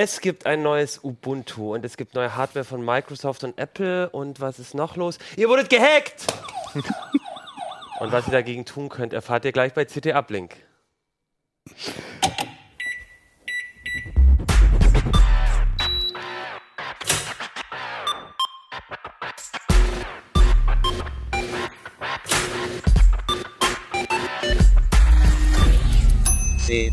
[0.00, 4.08] Es gibt ein neues Ubuntu und es gibt neue Hardware von Microsoft und Apple.
[4.10, 5.18] Und was ist noch los?
[5.36, 6.24] Ihr wurdet gehackt!
[7.98, 10.54] und was ihr dagegen tun könnt, erfahrt ihr gleich bei CT Uplink.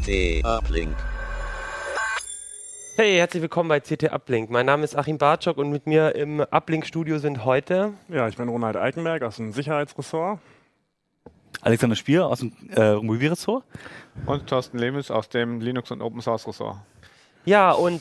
[0.05, 0.95] CT Uplink.
[2.95, 4.51] Hey, herzlich willkommen bei CT Uplink.
[4.51, 8.47] Mein Name ist Achim Bartschok und mit mir im Uplink-Studio sind heute Ja, ich bin
[8.47, 10.39] Ronald Eikenberg aus dem Sicherheitsressort.
[11.61, 13.63] Alexander Spier aus dem äh, Mobilressort.
[14.27, 16.77] Und Thorsten Lemis aus dem Linux- und Open Source Ressort.
[17.45, 17.99] Ja, und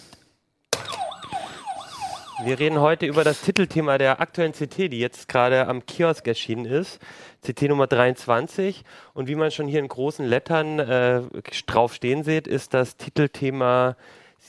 [2.43, 6.65] wir reden heute über das Titelthema der aktuellen CT, die jetzt gerade am Kiosk erschienen
[6.65, 6.99] ist.
[7.47, 8.85] CT Nummer 23.
[9.13, 11.23] Und wie man schon hier in großen Lettern äh,
[11.67, 13.97] drauf stehen sieht, ist das Titelthema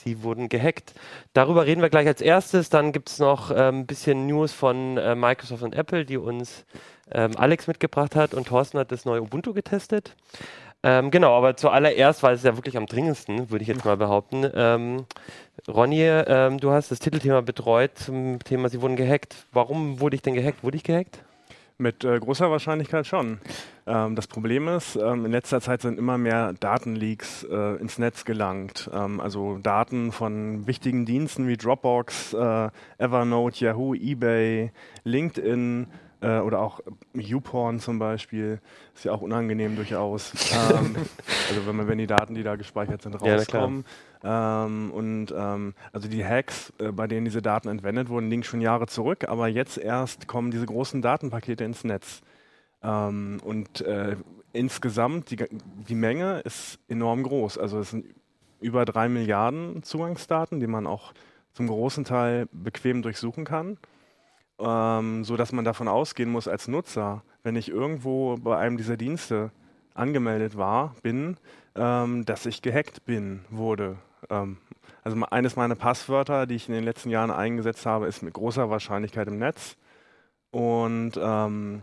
[0.04, 0.92] Sie wurden gehackt.
[1.32, 2.68] Darüber reden wir gleich als erstes.
[2.68, 6.66] Dann gibt es noch ein ähm, bisschen News von äh, Microsoft und Apple, die uns
[7.10, 8.34] ähm, Alex mitgebracht hat.
[8.34, 10.14] Und Thorsten hat das neue Ubuntu getestet.
[10.82, 14.48] Ähm, genau, aber zuallererst, weil es ja wirklich am dringendsten, würde ich jetzt mal behaupten.
[14.54, 15.06] Ähm,
[15.66, 19.46] Ronny, ähm, du hast das Titelthema betreut zum Thema Sie wurden gehackt.
[19.52, 20.62] Warum wurde ich denn gehackt?
[20.62, 21.24] Wurde ich gehackt?
[21.78, 23.38] Mit äh, großer Wahrscheinlichkeit schon.
[23.86, 28.24] Ähm, das Problem ist, ähm, in letzter Zeit sind immer mehr Datenleaks äh, ins Netz
[28.24, 28.88] gelangt.
[28.94, 34.70] Ähm, also Daten von wichtigen Diensten wie Dropbox, äh, Evernote, Yahoo, eBay,
[35.04, 35.88] LinkedIn
[36.26, 36.80] äh, oder auch
[37.14, 38.60] YouPorn zum Beispiel.
[38.94, 40.32] Ist ja auch unangenehm durchaus.
[40.56, 40.96] Ähm,
[41.48, 43.84] also wenn, man, wenn die Daten, die da gespeichert sind, Ja, rauskommen.
[44.24, 48.60] Ähm, und ähm, also die Hacks, äh, bei denen diese Daten entwendet wurden, liegen schon
[48.60, 52.22] Jahre zurück, aber jetzt erst kommen diese großen Datenpakete ins Netz.
[52.82, 54.16] Ähm, und äh,
[54.52, 55.44] insgesamt, die,
[55.88, 57.58] die Menge ist enorm groß.
[57.58, 58.06] Also es sind
[58.60, 61.12] über drei Milliarden Zugangsdaten, die man auch
[61.52, 63.78] zum großen Teil bequem durchsuchen kann,
[64.58, 68.96] ähm, so dass man davon ausgehen muss als Nutzer, wenn ich irgendwo bei einem dieser
[68.96, 69.50] Dienste
[69.94, 71.36] angemeldet war, bin,
[71.74, 73.96] ähm, dass ich gehackt bin, wurde.
[74.30, 74.58] Ähm,
[75.04, 78.70] also eines meiner Passwörter, die ich in den letzten Jahren eingesetzt habe, ist mit großer
[78.70, 79.76] Wahrscheinlichkeit im Netz.
[80.50, 81.82] Und ähm,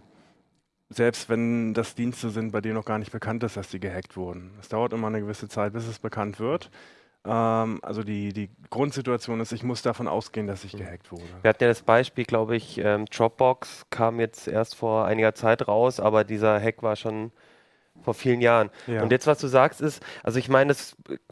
[0.90, 4.18] selbst wenn das Dienste sind, bei denen noch gar nicht bekannt ist, dass die gehackt
[4.18, 4.52] wurden.
[4.60, 6.70] Es dauert immer eine gewisse Zeit, bis es bekannt wird.
[7.26, 11.24] Ähm, also die, die Grundsituation ist, ich muss davon ausgehen, dass ich gehackt wurde.
[11.42, 15.68] Wir hatten ja das Beispiel, glaube ich, ähm, Dropbox kam jetzt erst vor einiger Zeit
[15.68, 17.32] raus, aber dieser Hack war schon
[18.02, 18.70] vor vielen Jahren.
[18.88, 19.04] Ja.
[19.04, 20.76] Und jetzt, was du sagst, ist, also ich meine,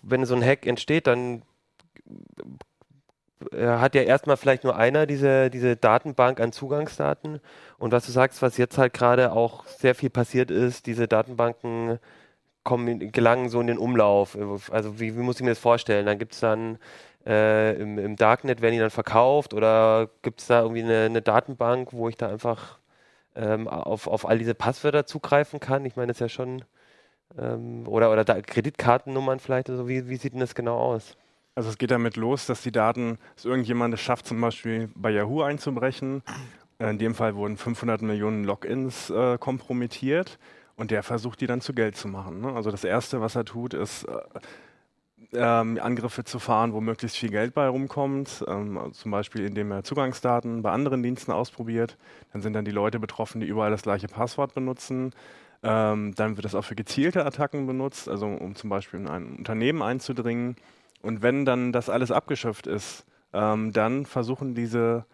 [0.01, 1.41] wenn so ein Hack entsteht, dann
[3.51, 7.41] äh, hat ja erstmal vielleicht nur einer diese, diese Datenbank an Zugangsdaten.
[7.77, 11.99] Und was du sagst, was jetzt halt gerade auch sehr viel passiert ist, diese Datenbanken
[12.63, 14.37] kommen, gelangen so in den Umlauf.
[14.71, 16.05] Also wie, wie muss ich mir das vorstellen?
[16.05, 16.77] Dann gibt es dann
[17.25, 21.21] äh, im, im Darknet, werden die dann verkauft oder gibt es da irgendwie eine, eine
[21.21, 22.79] Datenbank, wo ich da einfach
[23.35, 25.85] ähm, auf, auf all diese Passwörter zugreifen kann?
[25.85, 26.63] Ich meine, das ist ja schon
[27.37, 29.87] ähm, oder, oder da Kreditkartennummern vielleicht oder so.
[29.87, 31.17] Wie, wie sieht denn das genau aus?
[31.55, 35.11] Also es geht damit los, dass die Daten, dass irgendjemand es schafft, zum Beispiel bei
[35.11, 36.23] Yahoo einzubrechen.
[36.79, 40.39] In dem Fall wurden 500 Millionen Logins äh, kompromittiert
[40.81, 42.41] und der versucht, die dann zu Geld zu machen.
[42.41, 42.53] Ne?
[42.53, 44.17] Also das Erste, was er tut, ist äh,
[45.33, 48.43] ähm, Angriffe zu fahren, wo möglichst viel Geld bei rumkommt.
[48.47, 51.97] Ähm, also zum Beispiel, indem er Zugangsdaten bei anderen Diensten ausprobiert.
[52.33, 55.13] Dann sind dann die Leute betroffen, die überall das gleiche Passwort benutzen.
[55.61, 59.35] Ähm, dann wird das auch für gezielte Attacken benutzt, also um zum Beispiel in ein
[59.35, 60.55] Unternehmen einzudringen.
[61.03, 65.05] Und wenn dann das alles abgeschöpft ist, ähm, dann versuchen diese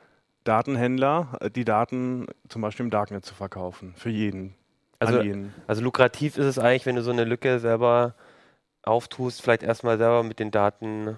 [0.46, 3.94] Datenhändler, äh, die Daten zum Beispiel im Darknet zu verkaufen.
[3.98, 4.56] Für jeden.
[5.00, 5.54] Also, an jeden.
[5.68, 8.16] also lukrativ ist es eigentlich, wenn du so eine Lücke selber
[8.84, 11.18] auftust, vielleicht erstmal selber mit den Daten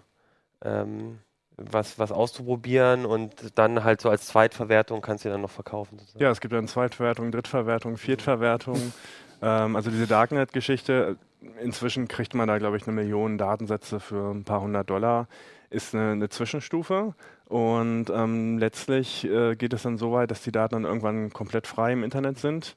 [0.64, 1.20] ähm,
[1.58, 6.00] was, was auszuprobieren und dann halt so als Zweitverwertung kannst du dann noch verkaufen.
[6.00, 6.24] sozusagen.
[6.24, 8.94] Ja, es gibt dann Zweitverwertung, Drittverwertung, Viertverwertung.
[9.42, 11.18] Ähm, also diese Darknet-Geschichte,
[11.62, 15.28] inzwischen kriegt man da, glaube ich, eine Million Datensätze für ein paar hundert Dollar,
[15.70, 17.14] ist eine, eine Zwischenstufe.
[17.46, 21.68] Und ähm, letztlich äh, geht es dann so weit, dass die Daten dann irgendwann komplett
[21.68, 22.76] frei im Internet sind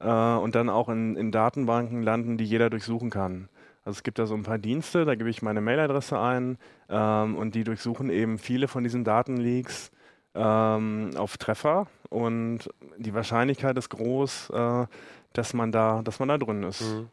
[0.00, 3.48] äh, und dann auch in, in Datenbanken landen, die jeder durchsuchen kann.
[3.84, 6.58] Also es gibt da so ein paar Dienste, da gebe ich meine Mailadresse ein
[6.88, 9.90] ähm, und die durchsuchen eben viele von diesen Datenleaks
[10.34, 12.68] ähm, auf Treffer und
[12.98, 14.86] die Wahrscheinlichkeit ist groß, äh,
[15.32, 16.82] dass man da, dass man da drin ist.
[16.82, 17.08] Mhm.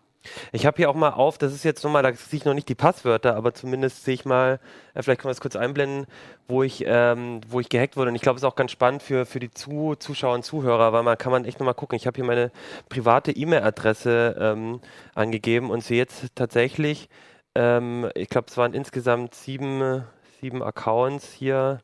[0.51, 2.69] Ich habe hier auch mal auf, das ist jetzt nochmal, da sehe ich noch nicht
[2.69, 4.59] die Passwörter, aber zumindest sehe ich mal,
[4.93, 6.07] äh, vielleicht können wir es kurz einblenden,
[6.47, 8.09] wo ich, ähm, wo ich gehackt wurde.
[8.09, 10.93] Und ich glaube, es ist auch ganz spannend für, für die Zu Zuschauer und Zuhörer,
[10.93, 11.95] weil man kann man echt nochmal gucken.
[11.95, 12.51] Ich habe hier meine
[12.89, 14.81] private E-Mail-Adresse ähm,
[15.15, 17.09] angegeben und sehe jetzt tatsächlich,
[17.55, 20.03] ähm, ich glaube, es waren insgesamt sieben,
[20.39, 21.79] sieben Accounts hier,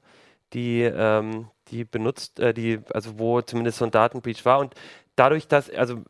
[0.53, 4.59] die, ähm, die benutzt, äh, die, also wo zumindest so ein Datenbreach war.
[4.59, 4.75] Und
[5.15, 6.03] dadurch, dass, also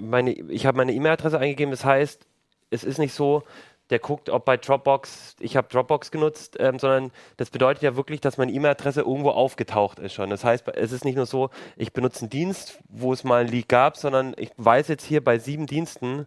[0.00, 2.26] meine, ich habe meine E-Mail-Adresse eingegeben, das heißt,
[2.70, 3.42] es ist nicht so,
[3.90, 8.20] der guckt, ob bei Dropbox, ich habe Dropbox genutzt, ähm, sondern das bedeutet ja wirklich,
[8.20, 10.30] dass meine E-Mail-Adresse irgendwo aufgetaucht ist schon.
[10.30, 13.48] Das heißt, es ist nicht nur so, ich benutze einen Dienst, wo es mal ein
[13.48, 16.26] Leak gab, sondern ich weiß jetzt hier bei sieben Diensten,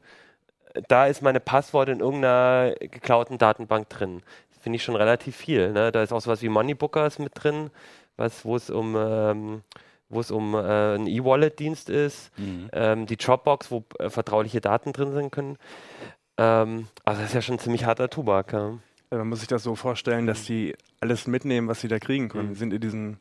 [0.88, 4.24] da ist meine Passwort in irgendeiner geklauten Datenbank drin.
[4.62, 5.72] Finde ich schon relativ viel.
[5.72, 5.92] Ne?
[5.92, 7.70] Da ist auch sowas wie Moneybookers mit drin,
[8.18, 9.62] was, wo es um ähm,
[10.10, 12.70] wo es um äh, einen E-Wallet-Dienst ist, mhm.
[12.72, 15.58] ähm, die Dropbox, wo äh, vertrauliche Daten drin sein können.
[16.38, 18.54] Ähm, also das ist ja schon ein ziemlich harter Tubak.
[18.54, 18.78] Ja.
[19.14, 22.30] Ja, man muss sich das so vorstellen, dass die alles mitnehmen, was sie da kriegen
[22.30, 22.48] können.
[22.48, 22.54] Mhm.
[22.54, 23.18] Die sind in, diesen,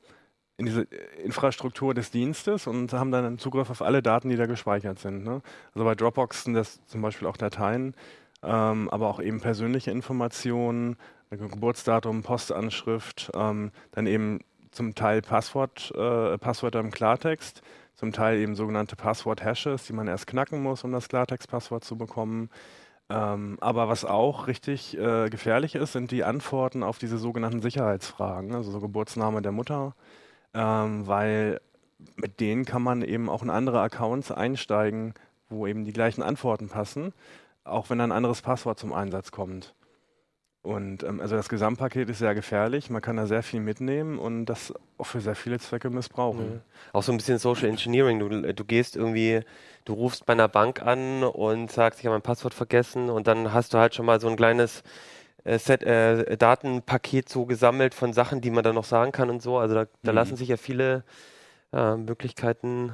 [0.57, 0.83] in diese
[1.23, 5.23] Infrastruktur des Dienstes und haben dann Zugriff auf alle Daten, die da gespeichert sind.
[5.23, 5.43] Ne?
[5.75, 7.95] Also bei Dropbox sind das zum Beispiel auch Dateien,
[8.43, 10.97] ähm, aber auch eben persönliche Informationen,
[11.29, 14.41] Geburtsdatum, Postanschrift, ähm, dann eben
[14.73, 17.63] zum Teil Passwort, äh, Passwörter im Klartext,
[17.95, 22.51] zum Teil eben sogenannte Passwort-Hashes, die man erst knacken muss, um das Klartext-Passwort zu bekommen.
[23.09, 28.55] Ähm, aber was auch richtig äh, gefährlich ist, sind die Antworten auf diese sogenannten Sicherheitsfragen,
[28.55, 29.95] also so Geburtsname der Mutter,
[30.55, 31.61] ähm, weil
[32.17, 35.15] mit denen kann man eben auch in andere Accounts einsteigen,
[35.49, 37.13] wo eben die gleichen Antworten passen,
[37.65, 39.75] auch wenn ein anderes Passwort zum Einsatz kommt.
[40.63, 44.47] Und ähm, also das Gesamtpaket ist sehr gefährlich, man kann da sehr viel mitnehmen und
[44.47, 46.55] das auch für sehr viele Zwecke missbrauchen.
[46.55, 46.61] Mhm.
[46.93, 48.21] Auch so ein bisschen Social Engineering.
[48.21, 49.41] Du, du gehst irgendwie,
[49.85, 53.53] du rufst bei einer Bank an und sagst, ich habe mein Passwort vergessen und dann
[53.53, 54.85] hast du halt schon mal so ein kleines
[55.43, 59.43] äh, Set, äh, Datenpaket so gesammelt von Sachen, die man dann noch sagen kann und
[59.43, 59.59] so.
[59.59, 60.17] Also da, da mhm.
[60.17, 61.03] lassen sich ja viele
[61.73, 62.93] äh, Möglichkeiten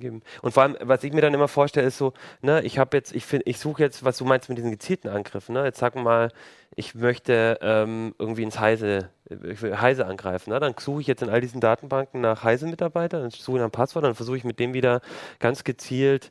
[0.00, 0.22] geben.
[0.42, 2.12] Und vor allem, was ich mir dann immer vorstelle, ist so,
[2.42, 5.08] ne, ich habe jetzt, ich finde, ich suche jetzt, was du meinst mit diesen gezielten
[5.08, 5.64] Angriffen, ne?
[5.64, 6.30] Jetzt sag mal,
[6.74, 10.60] ich möchte ähm, irgendwie ins Heise, ich will Heise angreifen, ne?
[10.60, 14.04] Dann suche ich jetzt in all diesen Datenbanken nach Heise-Mitarbeitern, dann suche ich nach Passwort,
[14.04, 15.00] dann versuche ich mit dem wieder
[15.38, 16.30] ganz gezielt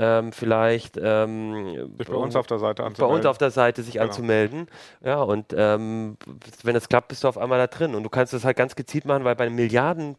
[0.00, 3.12] ähm, vielleicht ähm, bei uns auf der Seite anzumelden.
[3.12, 4.06] Bei uns auf der Seite sich genau.
[4.06, 4.66] anzumelden.
[5.04, 6.16] Ja, und ähm,
[6.62, 7.94] wenn das klappt, bist du auf einmal da drin.
[7.94, 10.16] Und du kannst das halt ganz gezielt machen, weil bei Milliarden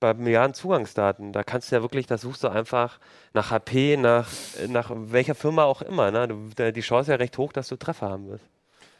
[0.00, 2.98] bei Milliarden Zugangsdaten, da kannst du ja wirklich, da suchst du einfach
[3.34, 4.28] nach HP, nach,
[4.68, 6.10] nach welcher Firma auch immer.
[6.10, 6.28] Ne?
[6.28, 8.44] Du, die Chance ist ja recht hoch, dass du Treffer haben wirst.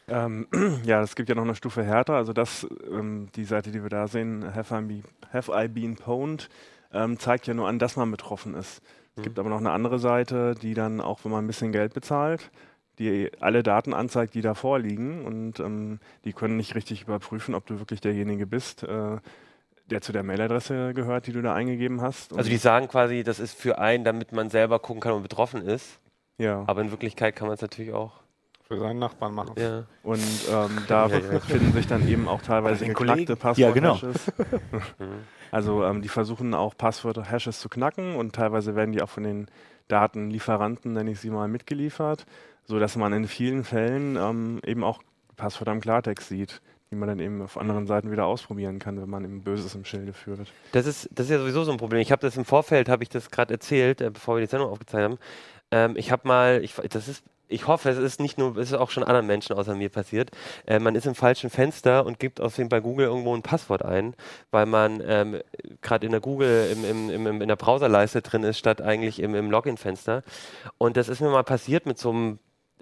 [0.07, 0.47] Ähm,
[0.85, 2.13] ja, es gibt ja noch eine Stufe härter.
[2.13, 5.03] Also das, ähm, die Seite, die wir da sehen, Have I, be,
[5.33, 6.49] have I Been Pwned,
[6.93, 8.81] ähm, zeigt ja nur an, dass man betroffen ist.
[9.15, 9.23] Es mhm.
[9.23, 12.51] gibt aber noch eine andere Seite, die dann auch, wenn man ein bisschen Geld bezahlt,
[12.99, 17.65] die alle Daten anzeigt, die da vorliegen und ähm, die können nicht richtig überprüfen, ob
[17.65, 18.83] du wirklich derjenige bist.
[18.83, 19.17] Äh,
[19.91, 22.35] der zu der Mailadresse gehört, die du da eingegeben hast.
[22.35, 25.23] Also die sagen quasi, das ist für einen, damit man selber gucken kann, ob man
[25.23, 25.99] betroffen ist.
[26.37, 26.63] Ja.
[26.67, 28.13] Aber in Wirklichkeit kann man es natürlich auch
[28.63, 29.53] für seinen Nachbarn machen.
[29.57, 29.83] Ja.
[30.01, 31.39] Und ähm, da ja, ja.
[31.41, 34.31] finden sich dann eben auch teilweise geknackte Passwort-Hashes.
[34.37, 34.79] Ja, genau.
[35.51, 39.47] also ähm, die versuchen auch Passwort-Hashes zu knacken und teilweise werden die auch von den
[39.89, 42.25] Datenlieferanten, nenne ich sie mal, mitgeliefert,
[42.63, 45.03] sodass man in vielen Fällen ähm, eben auch
[45.35, 49.09] Passwörter im Klartext sieht die man dann eben auf anderen Seiten wieder ausprobieren kann, wenn
[49.09, 50.51] man eben Böses im Schilde führt.
[50.73, 52.01] Das ist, das ist ja sowieso so ein Problem.
[52.01, 54.69] Ich habe das im Vorfeld, habe ich das gerade erzählt, äh, bevor wir die Sendung
[54.69, 55.17] aufgezeigt haben.
[55.71, 58.77] Ähm, ich habe mal, ich, das ist ich hoffe, es ist nicht nur, es ist
[58.77, 60.31] auch schon anderen Menschen außer mir passiert.
[60.65, 64.15] Äh, man ist im falschen Fenster und gibt außerdem bei Google irgendwo ein Passwort ein,
[64.51, 65.39] weil man ähm,
[65.81, 69.35] gerade in der Google im, im, im, in der Browserleiste drin ist, statt eigentlich im,
[69.35, 70.23] im Login-Fenster.
[70.77, 72.39] Und das ist mir mal passiert mit so einem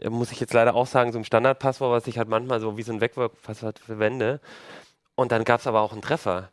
[0.09, 2.83] muss ich jetzt leider auch sagen, so ein Standardpasswort, was ich halt manchmal so wie
[2.83, 4.39] so ein Wegwerfpasswort verwende.
[5.15, 6.49] Und dann gab es aber auch einen Treffer.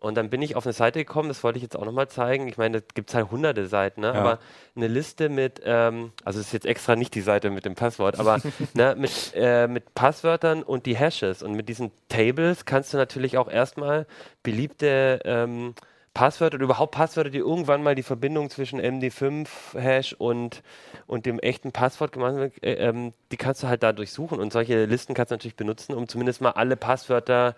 [0.00, 2.48] Und dann bin ich auf eine Seite gekommen, das wollte ich jetzt auch nochmal zeigen.
[2.48, 4.08] Ich meine, da gibt es halt hunderte Seiten, ne?
[4.08, 4.14] Ja.
[4.14, 4.38] aber
[4.74, 8.40] eine Liste mit, ähm, also ist jetzt extra nicht die Seite mit dem Passwort, aber
[8.74, 11.42] ne, mit, äh, mit Passwörtern und die Hashes.
[11.42, 14.06] Und mit diesen Tables kannst du natürlich auch erstmal
[14.42, 15.74] beliebte ähm,
[16.12, 20.62] Passwörter oder überhaupt Passwörter, die irgendwann mal die Verbindung zwischen MD5-Hash und,
[21.06, 24.40] und dem echten Passwort gemacht haben, äh, ähm, die kannst du halt da durchsuchen.
[24.40, 27.54] Und solche Listen kannst du natürlich benutzen, um zumindest mal alle Passwörter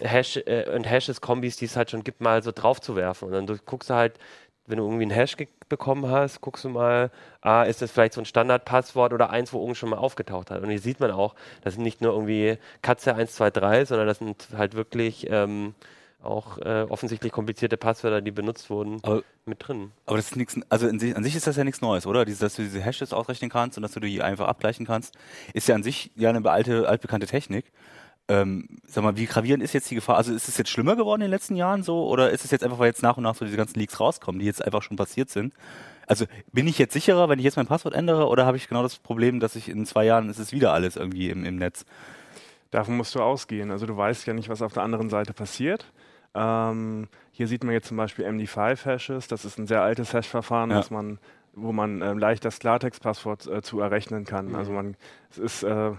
[0.00, 3.32] Hash, äh, und Hashes-Kombis, die es halt schon gibt, mal so drauf zu werfen.
[3.32, 4.18] Und dann guckst du halt,
[4.66, 5.36] wenn du irgendwie einen Hash
[5.68, 9.58] bekommen hast, guckst du mal, ah, ist das vielleicht so ein Standardpasswort oder eins, wo
[9.58, 10.62] irgendwo schon mal aufgetaucht hat.
[10.62, 14.48] Und hier sieht man auch, das sind nicht nur irgendwie Katze 123, sondern das sind
[14.56, 15.74] halt wirklich ähm,
[16.24, 19.92] auch äh, offensichtlich komplizierte Passwörter, die benutzt wurden, Aber- mit drin.
[20.06, 22.24] Aber das ist nichts, also in sich, an sich ist das ja nichts Neues, oder?
[22.24, 25.14] Dieses, dass du diese Hashes ausrechnen kannst und dass du die einfach abgleichen kannst,
[25.52, 27.66] ist ja an sich ja eine alte, altbekannte Technik.
[28.26, 30.16] Ähm, sag mal, wie gravierend ist jetzt die Gefahr?
[30.16, 32.06] Also ist es jetzt schlimmer geworden in den letzten Jahren so?
[32.08, 34.38] Oder ist es jetzt einfach, weil jetzt nach und nach so diese ganzen Leaks rauskommen,
[34.38, 35.52] die jetzt einfach schon passiert sind?
[36.06, 38.82] Also bin ich jetzt sicherer, wenn ich jetzt mein Passwort ändere, oder habe ich genau
[38.82, 41.84] das Problem, dass ich in zwei Jahren ist es wieder alles irgendwie im, im Netz?
[42.70, 43.70] Davon musst du ausgehen.
[43.70, 45.92] Also du weißt ja nicht, was auf der anderen Seite passiert.
[46.34, 49.28] Ähm, hier sieht man jetzt zum Beispiel MD5-Hashes.
[49.28, 50.84] Das ist ein sehr altes Hash-Verfahren, Ja.
[50.90, 51.18] man,
[51.52, 54.48] wo man ähm, leicht das Klartext-Passwort äh, zu errechnen kann.
[54.48, 54.54] Mhm.
[54.56, 54.96] Also man,
[55.30, 55.92] es ist äh,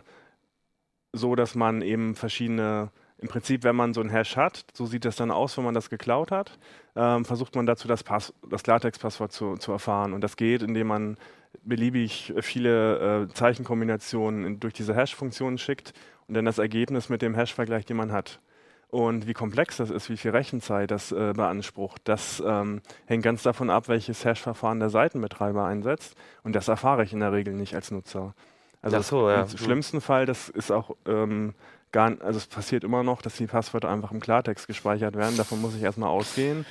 [1.14, 5.06] so, dass man eben verschiedene, im Prinzip, wenn man so ein Hash hat, so sieht
[5.06, 6.60] das dann aus, wenn man das geklaut hat,
[6.98, 10.12] ähm, versucht man dazu das, Pass das Klartext-Passwort zu, zu erfahren.
[10.12, 11.18] Und das geht, indem man
[11.64, 15.94] beliebig viele äh, Zeichenkombinationen in, durch diese Hash-Funktionen schickt
[16.28, 18.42] und dann das Ergebnis mit dem Hash vergleicht, den man hat.
[18.90, 23.44] Und wie komplex das ist, wie viel Rechenzeit das äh, beansprucht, das ähm, hängt ganz
[23.44, 26.16] davon ab, welches Hash-Verfahren der Seitenbetreiber einsetzt.
[26.44, 28.34] Und das erfahre ich in der Regel nicht als Nutzer.
[28.82, 29.42] Also so, ja.
[29.42, 31.56] im schlimmsten Fall, das ist auch ähm,
[31.92, 35.38] gar, also es passiert immer noch, dass die Passwörter einfach im Klartext gespeichert werden.
[35.38, 36.66] Davon muss ich erstmal ausgehen.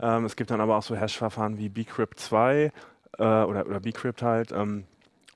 [0.00, 2.72] Ähm, es gibt dann aber auch so Hash-Verfahren wie Bcrypt 2
[3.18, 4.84] äh, oder, oder Bcrypt halt, ähm,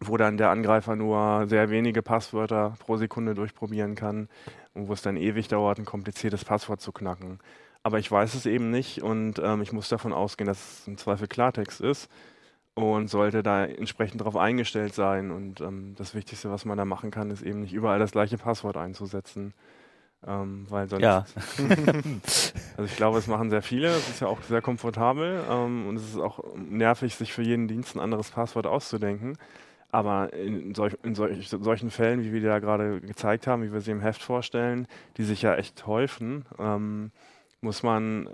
[0.01, 4.29] wo dann der Angreifer nur sehr wenige Passwörter pro Sekunde durchprobieren kann
[4.77, 7.41] wo es dann ewig dauert, ein kompliziertes Passwort zu knacken.
[7.83, 10.99] Aber ich weiß es eben nicht und ähm, ich muss davon ausgehen, dass es im
[10.99, 12.09] Zweifel Klartext ist
[12.75, 15.31] und sollte da entsprechend darauf eingestellt sein.
[15.31, 18.39] Und ähm, das Wichtigste, was man da machen kann, ist eben nicht überall das gleiche
[18.39, 19.55] Passwort einzusetzen.
[20.27, 21.25] Ähm, weil sonst, Ja.
[22.77, 23.89] also ich glaube, es machen sehr viele.
[23.89, 27.69] Es ist ja auch sehr komfortabel ähm, und es ist auch nervig, sich für jeden
[27.69, 29.39] Dienst ein anderes Passwort auszudenken.
[29.91, 33.81] Aber in, solch, in solch, solchen Fällen, wie wir da gerade gezeigt haben, wie wir
[33.81, 37.13] sie im Heft vorstellen, die sich ja echt häufen, ähm,
[37.61, 38.29] muss man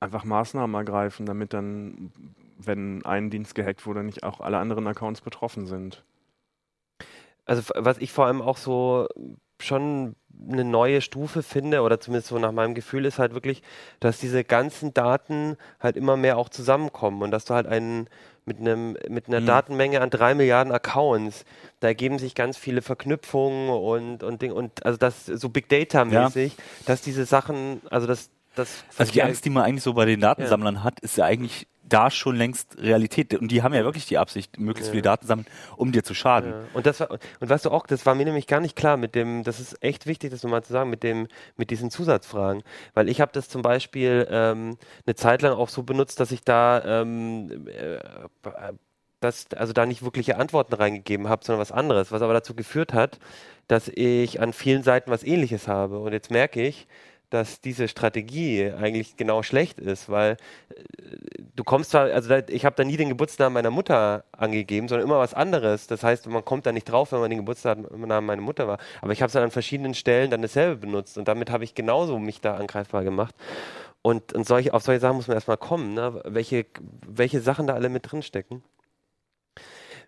[0.00, 2.10] einfach Maßnahmen ergreifen, damit dann,
[2.58, 6.02] wenn ein Dienst gehackt wurde, nicht auch alle anderen Accounts betroffen sind.
[7.44, 9.06] Also was ich vor allem auch so
[9.62, 10.16] schon
[10.48, 13.62] eine neue Stufe finde, oder zumindest so nach meinem Gefühl, ist halt wirklich,
[14.00, 18.08] dass diese ganzen Daten halt immer mehr auch zusammenkommen und dass du halt einen
[18.50, 19.46] mit einem mit einer Mhm.
[19.46, 21.44] Datenmenge an drei Milliarden Accounts,
[21.78, 26.04] da ergeben sich ganz viele Verknüpfungen und und Ding und also das so Big Data
[26.04, 30.04] mäßig, dass diese Sachen, also das das Also die Angst, die man eigentlich so bei
[30.04, 33.34] den Datensammlern hat, ist ja eigentlich da schon längst Realität.
[33.34, 34.92] Und die haben ja wirklich die Absicht, möglichst Ja.
[34.92, 36.52] viele Daten sammeln, um dir zu schaden.
[36.52, 36.60] Ja.
[36.72, 39.14] Und das war, und weißt du auch, das war mir nämlich gar nicht klar mit
[39.14, 42.62] dem, das ist echt wichtig, das nochmal zu sagen, mit dem, mit diesen Zusatzfragen.
[42.94, 46.42] Weil ich habe das zum Beispiel ähm, eine Zeit lang auch so benutzt, dass ich
[46.42, 47.98] da ähm, äh,
[49.20, 52.94] das, also da nicht wirkliche Antworten reingegeben habe, sondern was anderes, was aber dazu geführt
[52.94, 53.18] hat,
[53.68, 55.98] dass ich an vielen Seiten was ähnliches habe.
[55.98, 56.86] Und jetzt merke ich,
[57.30, 60.36] dass diese Strategie eigentlich genau schlecht ist, weil
[60.68, 60.82] äh,
[61.56, 65.18] du kommst zwar, also ich habe da nie den Geburtsnamen meiner Mutter angegeben, sondern immer
[65.18, 65.86] was anderes.
[65.86, 68.78] Das heißt, man kommt da nicht drauf, wenn man den Geburtsnamen meiner Mutter war.
[69.00, 71.74] Aber ich habe es dann an verschiedenen Stellen dann dasselbe benutzt und damit habe ich
[71.74, 73.34] genauso mich da angreifbar gemacht.
[74.02, 76.20] Und, und solche, auf solche Sachen muss man erstmal kommen, ne?
[76.24, 76.66] welche,
[77.06, 78.62] welche Sachen da alle mit drin stecken.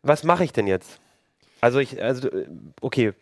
[0.02, 0.99] Was mache ich denn jetzt?
[1.61, 2.49] Also ich, also äh,
[2.81, 3.12] okay,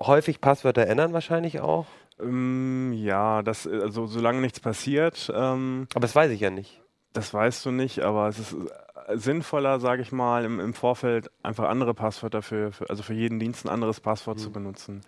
[0.00, 1.86] häufig Passwörter ändern wahrscheinlich auch,
[2.20, 6.80] Ähm, ja, das, äh, also solange nichts passiert, ähm, aber das weiß ich ja nicht.
[7.12, 11.30] das weißt du nicht, aber es ist äh, sinnvoller, sage ich mal, im, im Vorfeld
[11.42, 15.00] einfach andere Passwörter für, für, also für jeden Dienst ein anderes Passwort zu benutzen.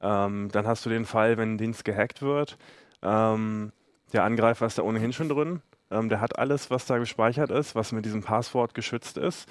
[0.00, 2.58] Ähm, dann hast du den Fall, wenn ein Dienst gehackt wird,
[3.02, 3.72] ähm,
[4.12, 7.74] der Angreifer ist da ohnehin schon drin, ähm, der hat alles, was da gespeichert ist,
[7.74, 9.48] was mit diesem Passwort geschützt ist,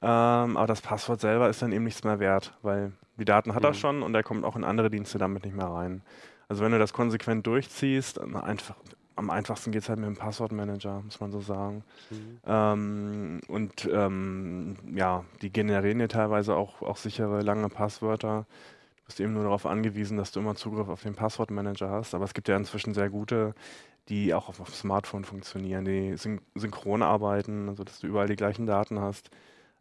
[0.00, 3.64] ähm, aber das Passwort selber ist dann eben nichts mehr wert, weil die Daten hat
[3.64, 3.74] er Mhm.
[3.74, 6.02] schon und er kommt auch in andere Dienste damit nicht mehr rein.
[6.48, 8.76] Also wenn du das konsequent durchziehst, einfach,
[9.16, 11.84] am einfachsten geht es halt mit dem Passwortmanager, muss man so sagen.
[12.46, 18.46] Ähm, und ähm, ja, die generieren ja teilweise auch, auch sichere, lange Passwörter.
[18.96, 22.14] Du bist eben nur darauf angewiesen, dass du immer Zugriff auf den Passwortmanager hast.
[22.14, 23.54] Aber es gibt ja inzwischen sehr gute,
[24.08, 28.36] die auch auf, auf Smartphone funktionieren, die syn synchron arbeiten, also dass du überall die
[28.36, 29.30] gleichen Daten hast.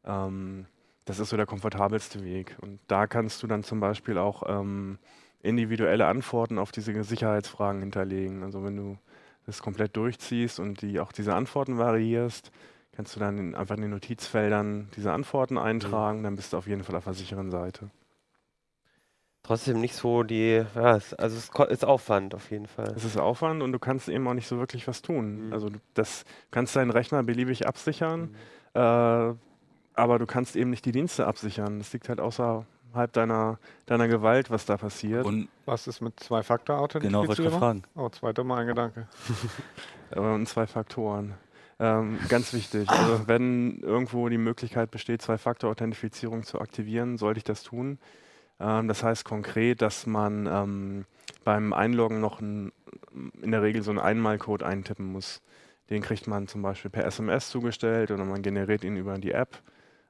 [0.03, 0.65] Ähm,
[1.05, 2.57] das ist so der komfortabelste Weg.
[2.59, 4.97] Und da kannst du dann zum Beispiel auch ähm,
[5.41, 8.43] individuelle Antworten auf diese Sicherheitsfragen hinterlegen.
[8.43, 8.97] Also wenn du
[9.45, 12.51] das komplett durchziehst und die auch diese Antworten variierst,
[12.91, 16.67] kannst du dann in, einfach in den Notizfeldern diese Antworten eintragen, dann bist du auf
[16.67, 17.89] jeden Fall auf der sicheren Seite.
[19.43, 22.91] Trotzdem nicht so die, ja, es, also es ist Aufwand auf jeden Fall.
[22.97, 25.47] Es ist Aufwand und du kannst eben auch nicht so wirklich was tun.
[25.47, 25.53] Mhm.
[25.53, 28.35] Also du das kannst deinen Rechner beliebig absichern, Mhm.
[28.73, 29.33] äh,
[29.93, 31.79] aber du kannst eben nicht die Dienste absichern.
[31.79, 32.19] Das liegt halt
[32.91, 35.25] außerhalb deiner, deiner Gewalt, was da passiert.
[35.25, 37.59] Und Was ist mit genau, wollte ich Zwei-Faktor-Authentifizierung?
[37.59, 37.83] fragen.
[37.95, 39.07] oh, zweiter Mal ein Gedanke.
[40.15, 41.33] Und zwei Faktoren.
[41.79, 42.89] Ähm, ganz wichtig.
[42.89, 47.99] Also wenn irgendwo die Möglichkeit besteht, Zwei-Faktor-Authentifizierung zu aktivieren, sollte ich das tun.
[48.59, 51.05] Ähm, das heißt konkret, dass man ähm,
[51.43, 52.71] beim Einloggen noch ein,
[53.41, 55.41] in der Regel so einen Einmalcode eintippen muss.
[55.89, 59.61] Den kriegt man zum Beispiel per SMS zugestellt oder man generiert ihn über die App.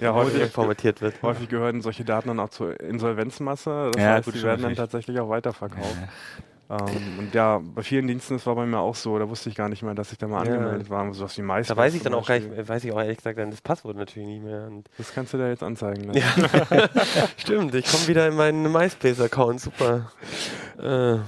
[0.00, 1.22] Ja, häufig, formatiert wird.
[1.22, 3.90] häufig gehören solche Daten dann auch zur Insolvenzmasse.
[3.94, 5.96] Das Ja, heißt, die werden dann tatsächlich auch weiterverkauft.
[6.70, 9.56] Ähm, und ja, bei vielen Diensten, das war bei mir auch so, da wusste ich
[9.56, 10.52] gar nicht mehr, dass ich da mal Ja.
[10.54, 11.12] angemeldet war.
[11.12, 13.50] Sowas wie MySpace Da weiß ich dann auch nicht, weiß ich auch ehrlich gesagt dann
[13.50, 14.66] das Passwort natürlich nicht mehr.
[14.68, 16.18] Und Das kannst du da jetzt anzeigen lassen.
[16.72, 16.88] ja,
[17.36, 20.12] stimmt, ich komme wieder in meinen MySpace-Account, super.
[20.78, 21.18] Äh,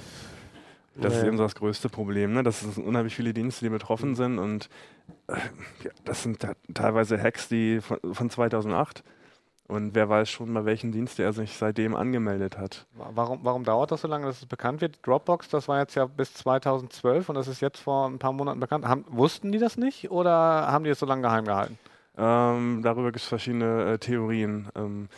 [0.97, 1.29] Das ist naja.
[1.29, 2.43] eben so das größte Problem, ne?
[2.43, 4.69] dass es unheimlich viele Dienste, die betroffen sind und
[5.29, 5.37] äh,
[5.85, 9.03] ja, das sind teilweise Hacks, die von, von 2008
[9.73, 12.87] und wer weiß schon, bei welchem Dienst er sich seitdem angemeldet hat.
[12.95, 14.99] Warum, warum dauert das so lange, dass es bekannt wird?
[15.07, 18.61] Dropbox, das war jetzt ja bis 2012 und das ist jetzt vor ein paar Monaten
[18.61, 18.87] bekannt.
[18.87, 21.79] Haben, wussten die das nicht oder haben die es so lange geheim gehalten?
[22.19, 24.69] Ähm, darüber gibt es verschiedene äh, Theorien.
[24.75, 25.09] Ähm,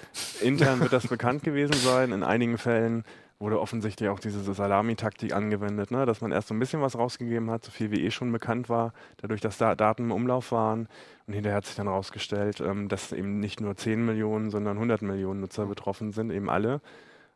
[0.40, 3.04] intern wird das bekannt gewesen sein, in einigen Fällen
[3.44, 6.06] wurde offensichtlich auch diese Salami-Taktik angewendet, ne?
[6.06, 8.68] dass man erst so ein bisschen was rausgegeben hat, so viel wie eh schon bekannt
[8.70, 10.88] war, dadurch, dass da Daten im Umlauf waren.
[11.26, 15.02] Und hinterher hat sich dann herausgestellt, ähm, dass eben nicht nur 10 Millionen, sondern 100
[15.02, 16.80] Millionen Nutzer betroffen sind, eben alle.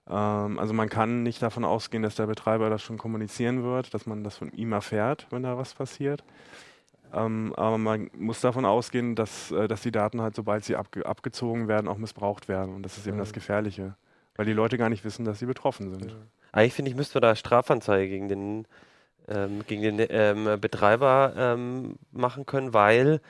[0.09, 4.07] Ähm, also man kann nicht davon ausgehen, dass der Betreiber das schon kommunizieren wird, dass
[4.07, 6.25] man das von ihm erfährt, wenn da was passiert.
[7.12, 11.07] Ähm, aber man muss davon ausgehen, dass, äh, dass die Daten halt, sobald sie abge
[11.07, 12.75] abgezogen werden, auch missbraucht werden.
[12.75, 13.21] Und das ist eben Mhm.
[13.21, 13.94] das Gefährliche.
[14.38, 16.16] Weil die Leute gar nicht wissen, dass sie betroffen sind.
[16.53, 18.66] Eigentlich finde ich, müsste man da Strafanzeige gegen den,
[19.27, 23.20] ähm, gegen den ähm, Betreiber ähm, machen können, weil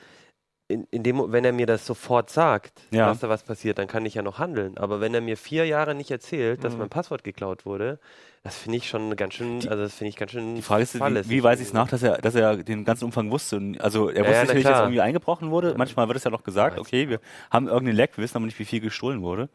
[0.70, 3.08] in, in dem, wenn er mir das sofort sagt, Ja.
[3.08, 4.76] dass da was passiert, dann kann ich ja noch handeln.
[4.76, 6.80] Aber wenn er mir vier Jahre nicht erzählt, dass Mhm.
[6.80, 7.98] mein Passwort geklaut wurde,
[8.42, 10.82] das finde ich schon ganz schön, Die- also das finde ich ganz schön Die Frage
[10.82, 13.56] ist, wie, wie weiß ich es nach, dass er, dass er den ganzen Umfang wusste?
[13.78, 15.74] Also er Ja, wusste ja, na sicherlich, dass irgendwie eingebrochen wurde.
[15.78, 18.44] Manchmal wird es ja noch gesagt, Ja, okay, wir haben irgendeinen Leck, wir wissen aber
[18.46, 19.48] nicht, wie viel gestohlen wurde.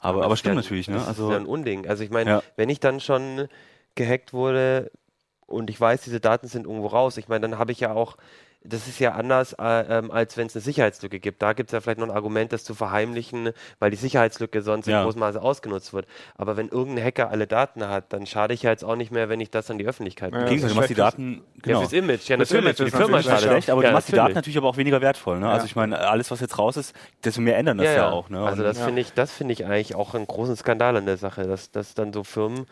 [0.00, 0.96] Aber, aber ist stimmt ja- natürlich, ne?
[0.96, 1.86] Das Also ist ja ein Unding.
[1.86, 2.42] Also ich meine, Ja.
[2.56, 3.46] wenn ich dann schon
[3.94, 4.90] gehackt wurde
[5.46, 8.16] und ich weiß, diese Daten sind irgendwo raus, ich meine, dann habe ich ja auch
[8.64, 11.40] das ist ja anders, äh, ähm, als wenn es eine Sicherheitslücke gibt.
[11.40, 14.86] Da gibt es ja vielleicht noch ein Argument, das zu verheimlichen, weil die Sicherheitslücke sonst
[14.88, 14.98] Ja.
[14.98, 16.06] in großem Maße ausgenutzt wird.
[16.36, 19.28] Aber wenn irgendein Hacker alle Daten hat, dann schade ich ja jetzt auch nicht mehr,
[19.28, 20.44] wenn ich das an die Öffentlichkeit Ja, bringe.
[20.50, 21.78] Im Gegenteil, du machst die Daten, Ja, genau.
[21.80, 23.88] fürs Image, ja Das natürlich, Image für die ist Firma natürlich Schade, schlecht, aber ja,
[23.90, 24.34] du machst die Daten natürlich.
[24.36, 25.38] natürlich aber auch weniger wertvoll.
[25.38, 25.48] Ne?
[25.48, 25.64] Also Ja.
[25.66, 26.94] ich meine, alles, was jetzt raus ist,
[27.24, 28.10] desto mehr ändern das ja, ja, ja.
[28.10, 28.28] auch.
[28.28, 28.40] Ne?
[28.44, 28.84] Also das Ja.
[28.86, 31.94] finde ich, das finde ich eigentlich auch einen großen Skandal an der Sache, dass, dass
[31.94, 32.66] dann so Firmen,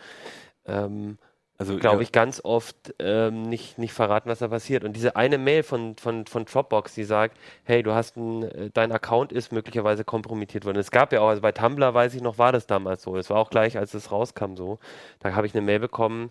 [0.66, 1.18] ähm,
[1.59, 4.85] also, glaube ja, ich, ganz oft ähm, nicht, nicht verraten, was da passiert.
[4.85, 8.71] Und diese eine Mail von, von, von Dropbox, die sagt, hey, du hast ein, äh,
[8.73, 10.79] dein Account ist möglicherweise kompromittiert worden.
[10.79, 13.16] Es gab ja auch, also bei Tumblr weiß ich noch, war das damals so.
[13.16, 14.79] Das war auch gleich, als es rauskam so.
[15.21, 16.31] Da habe ich eine Mail bekommen,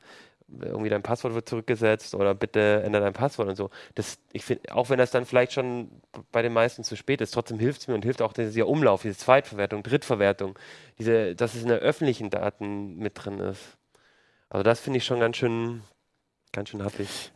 [0.61, 3.69] irgendwie dein Passwort wird zurückgesetzt oder bitte ändere dein Passwort und so.
[3.95, 5.89] Das, ich finde, auch wenn das dann vielleicht schon
[6.31, 9.01] bei den meisten zu spät ist, trotzdem hilft es mir und hilft auch dieser Umlauf,
[9.01, 10.57] diese Zweitverwertung, Drittverwertung,
[10.99, 13.77] diese, dass es in der öffentlichen Daten mit drin ist.
[14.49, 15.81] Also das finde ich schon ganz schön,
[16.51, 17.31] ganz schön happig.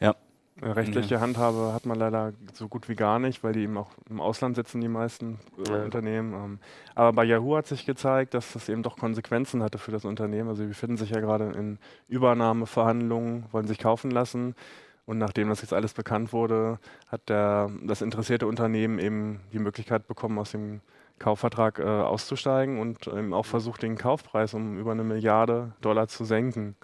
[0.62, 3.92] Äh, Rechtliche Handhabe hat man leider so gut wie gar nicht, weil die eben auch
[4.10, 5.84] im Ausland sitzen, die meisten äh, Ja.
[5.84, 6.34] Unternehmen.
[6.34, 6.60] Ähm,
[6.96, 10.50] aber bei Yahoo hat sich gezeigt, dass das eben doch Konsequenzen hatte für das Unternehmen.
[10.50, 14.56] Also die befinden sich ja gerade in Übernahmeverhandlungen, wollen sich kaufen lassen.
[15.06, 20.08] Und nachdem das jetzt alles bekannt wurde, hat der, das interessierte Unternehmen eben die Möglichkeit
[20.08, 20.82] bekommen, aus dem
[21.18, 26.26] Kaufvertrag äh, auszusteigen und eben auch versucht, den Kaufpreis um über eine Milliarde Dollar zu
[26.26, 26.76] senken.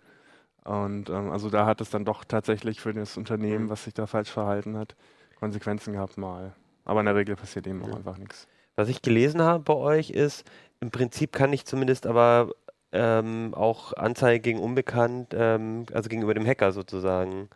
[0.65, 3.69] Und ähm, also da hat es dann doch tatsächlich für das Unternehmen, Mhm.
[3.69, 4.95] was sich da falsch verhalten hat,
[5.39, 6.53] Konsequenzen gehabt mal.
[6.85, 7.95] Aber in der Regel passiert eben auch Ja.
[7.95, 8.47] einfach nichts.
[8.75, 10.43] Was ich gelesen habe bei euch ist,
[10.81, 12.49] im Prinzip kann ich zumindest aber
[12.91, 17.49] ähm, auch Anzeige gegen Unbekannt, ähm, also gegenüber dem Hacker sozusagen,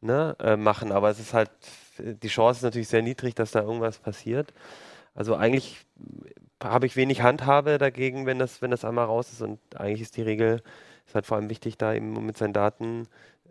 [0.00, 0.92] ne, äh, machen.
[0.92, 1.50] Aber es ist halt,
[1.98, 4.52] die Chance ist natürlich sehr niedrig, dass da irgendwas passiert.
[5.14, 5.84] Also eigentlich
[6.62, 9.42] habe ich wenig Handhabe dagegen, wenn das, wenn das einmal raus ist.
[9.42, 10.62] Und eigentlich ist die Regel,
[11.12, 13.06] ist halt vor allem wichtig, da eben mit seinen Daten,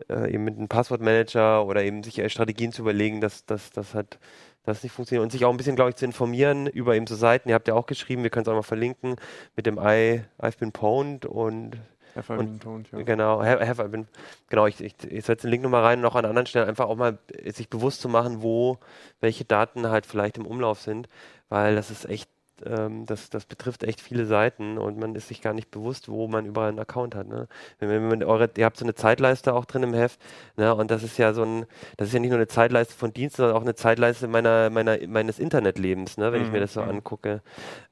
[0.10, 4.17] äh, eben mit einem Passwortmanager oder eben sich äh, Strategien zu überlegen, dass das halt
[4.63, 7.15] das nicht funktioniert und sich auch ein bisschen, glaube ich, zu informieren über eben so
[7.15, 7.50] Seiten.
[7.50, 9.15] Ihr habt ja auch geschrieben, wir können es auch mal verlinken
[9.56, 11.78] mit dem I, I've been pwned und
[12.13, 13.02] Einfach Und- im Ton, ja.
[13.04, 14.08] Genau, have, have I been,
[14.50, 16.88] genau, ich, ich, ich setze den Link nochmal rein und auch an anderen Stellen einfach
[16.88, 18.80] auch mal sich bewusst zu machen, wo
[19.21, 21.08] welche Daten halt vielleicht im Umlauf sind,
[21.47, 22.30] weil das ist echt,
[22.65, 26.28] ähm, das, das betrifft echt viele Seiten und man ist sich gar nicht bewusst, wo
[26.28, 27.28] man überall einen Account hat.
[27.28, 27.47] Ne?
[27.80, 30.19] Wenn, wenn man eure, ihr habt so eine Zeitleiste auch drin im Heft,
[30.56, 30.74] ne?
[30.74, 31.65] und das ist ja so ein,
[31.97, 34.97] das ist ja nicht nur eine Zeitleiste von Diensten, sondern auch eine Zeitleiste meiner, meiner,
[35.08, 36.32] meines Internetlebens, ne?
[36.32, 36.89] wenn ich mir Mhm, das so mhm.
[36.89, 37.41] angucke.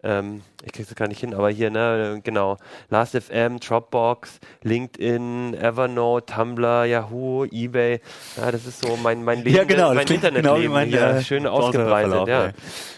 [0.03, 2.57] Ähm, ich krieg's gar nicht hin, aber hier, ne, genau.
[2.89, 8.01] Last.fm, Dropbox, LinkedIn, Evernote, Tumblr, Yahoo, Ebay.
[8.37, 11.01] Ja, das ist so mein, mein Leben, Ja, genau, mein Internetleben genau wie mein, hier,
[11.01, 12.27] äh, schön ausgebreitet.
[12.27, 12.51] Ja.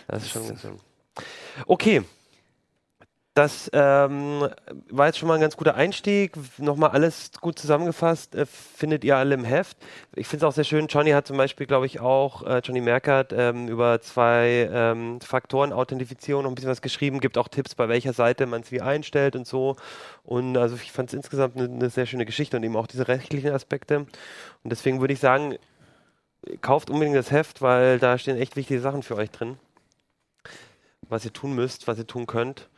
[0.07, 0.90] Das ist schon ganz schön.
[1.67, 2.03] Okay.
[3.33, 4.45] Das ähm,
[4.89, 6.33] war jetzt schon mal ein ganz guter Einstieg.
[6.57, 9.77] Nochmal alles gut zusammengefasst, äh, findet ihr alle im Heft.
[10.17, 10.87] Ich finde es auch sehr schön.
[10.87, 15.71] Johnny hat zum Beispiel, glaube ich, auch, äh, Johnny Merkert, ähm, über zwei ähm, Faktoren
[15.71, 17.21] Authentifizierung noch ein bisschen was geschrieben.
[17.21, 19.77] Gibt auch Tipps, bei welcher Seite man es wie einstellt und so.
[20.23, 23.07] Und also ich fand es insgesamt eine ne sehr schöne Geschichte und eben auch diese
[23.07, 23.99] rechtlichen Aspekte.
[23.99, 24.09] Und
[24.65, 25.55] deswegen würde ich sagen,
[26.61, 29.57] kauft unbedingt das Heft, weil da stehen echt wichtige Sachen für euch drin.
[31.11, 32.69] Was ihr tun müsst, was ihr tun könnt.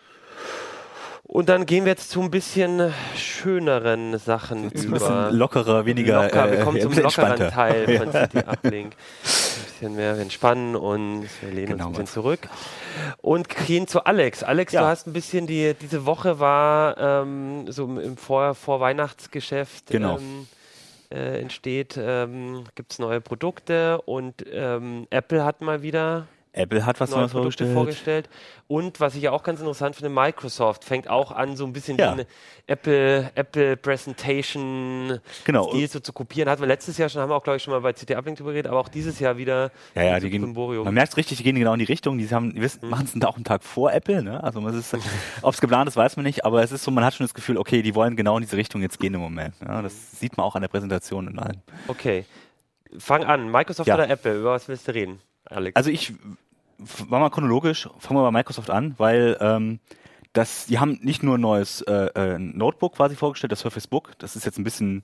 [1.21, 4.97] Und dann gehen wir jetzt zu ein bisschen schöneren Sachen Jetzt ein über.
[4.97, 7.49] bisschen lockerer, weniger Locker, wir äh, kommen ein zum lockeren.
[7.51, 8.93] Teil von City Uplink.
[8.93, 12.49] Ein bisschen mehr entspannen und wir lehnen Genau, uns ein bisschen zurück.
[13.21, 14.43] Und gehen zu Alex.
[14.43, 14.81] Alex, Ja.
[14.81, 20.17] du hast ein bisschen die, diese Woche war ähm, so im- im Vor Vorweihnachtsgeschäft Genau.
[20.17, 20.47] ähm,
[21.11, 26.99] äh, entsteht, ähm, gibt es neue Produkte und ähm, Apple hat mal wieder Apple hat
[26.99, 28.27] was neue Neues Produkte vorgestellt.
[28.27, 28.29] vorgestellt.
[28.67, 31.97] Und was ich ja auch ganz interessant finde, Microsoft fängt auch an, so ein bisschen
[31.97, 32.13] Ja.
[32.15, 32.25] den
[32.67, 35.69] Apple, Apple Presentation Genau.
[35.69, 36.49] Stil so zu kopieren.
[36.49, 38.37] Hatten wir letztes Jahr schon, haben wir auch, glaube ich, schon mal bei CT Uplink
[38.37, 40.85] drüber geredet, aber auch dieses Jahr wieder Ja, ja, die gehen, Symborium.
[40.85, 42.17] man merkt richtig, die gehen genau in die Richtung.
[42.17, 42.89] Die haben, wissen, Mhm.
[42.89, 44.21] machen es auch einen Tag vor Apple.
[44.23, 44.43] Ne?
[44.43, 44.93] Also man ist,
[45.41, 46.45] ob es geplant ist, weiß man nicht.
[46.45, 48.57] Aber es ist so, man hat schon das Gefühl, okay, die wollen genau in diese
[48.57, 49.55] Richtung jetzt gehen im Moment.
[49.65, 51.61] Ja, das sieht man auch an der Präsentation und allem.
[51.87, 52.25] Okay.
[52.99, 53.49] Fang an.
[53.51, 53.95] Microsoft Ja.
[53.95, 54.39] oder Apple?
[54.39, 55.75] Über was willst du reden, Alex?
[55.75, 56.13] Also ich
[56.77, 59.79] war mal chronologisch, fangen wir bei Microsoft an, weil ähm,
[60.33, 64.17] das, die haben nicht nur ein neues äh, äh, Notebook quasi vorgestellt, das Surface Book.
[64.17, 65.03] Das ist jetzt ein bisschen,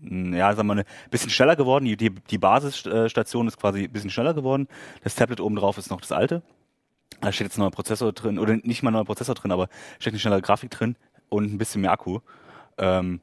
[0.00, 1.84] mh, ja, sagen wir mal, ein bisschen schneller geworden.
[1.84, 4.66] Die, die, die Basisstation ist quasi ein bisschen schneller geworden.
[5.02, 6.42] Das Tablet oben drauf ist noch das alte.
[7.20, 9.68] Da steht jetzt ein neuer Prozessor drin, oder nicht mal ein neuer Prozessor drin, aber
[9.98, 10.96] steckt eine schnellere Grafik drin
[11.28, 12.20] und ein bisschen mehr Akku.
[12.78, 13.20] Ähm,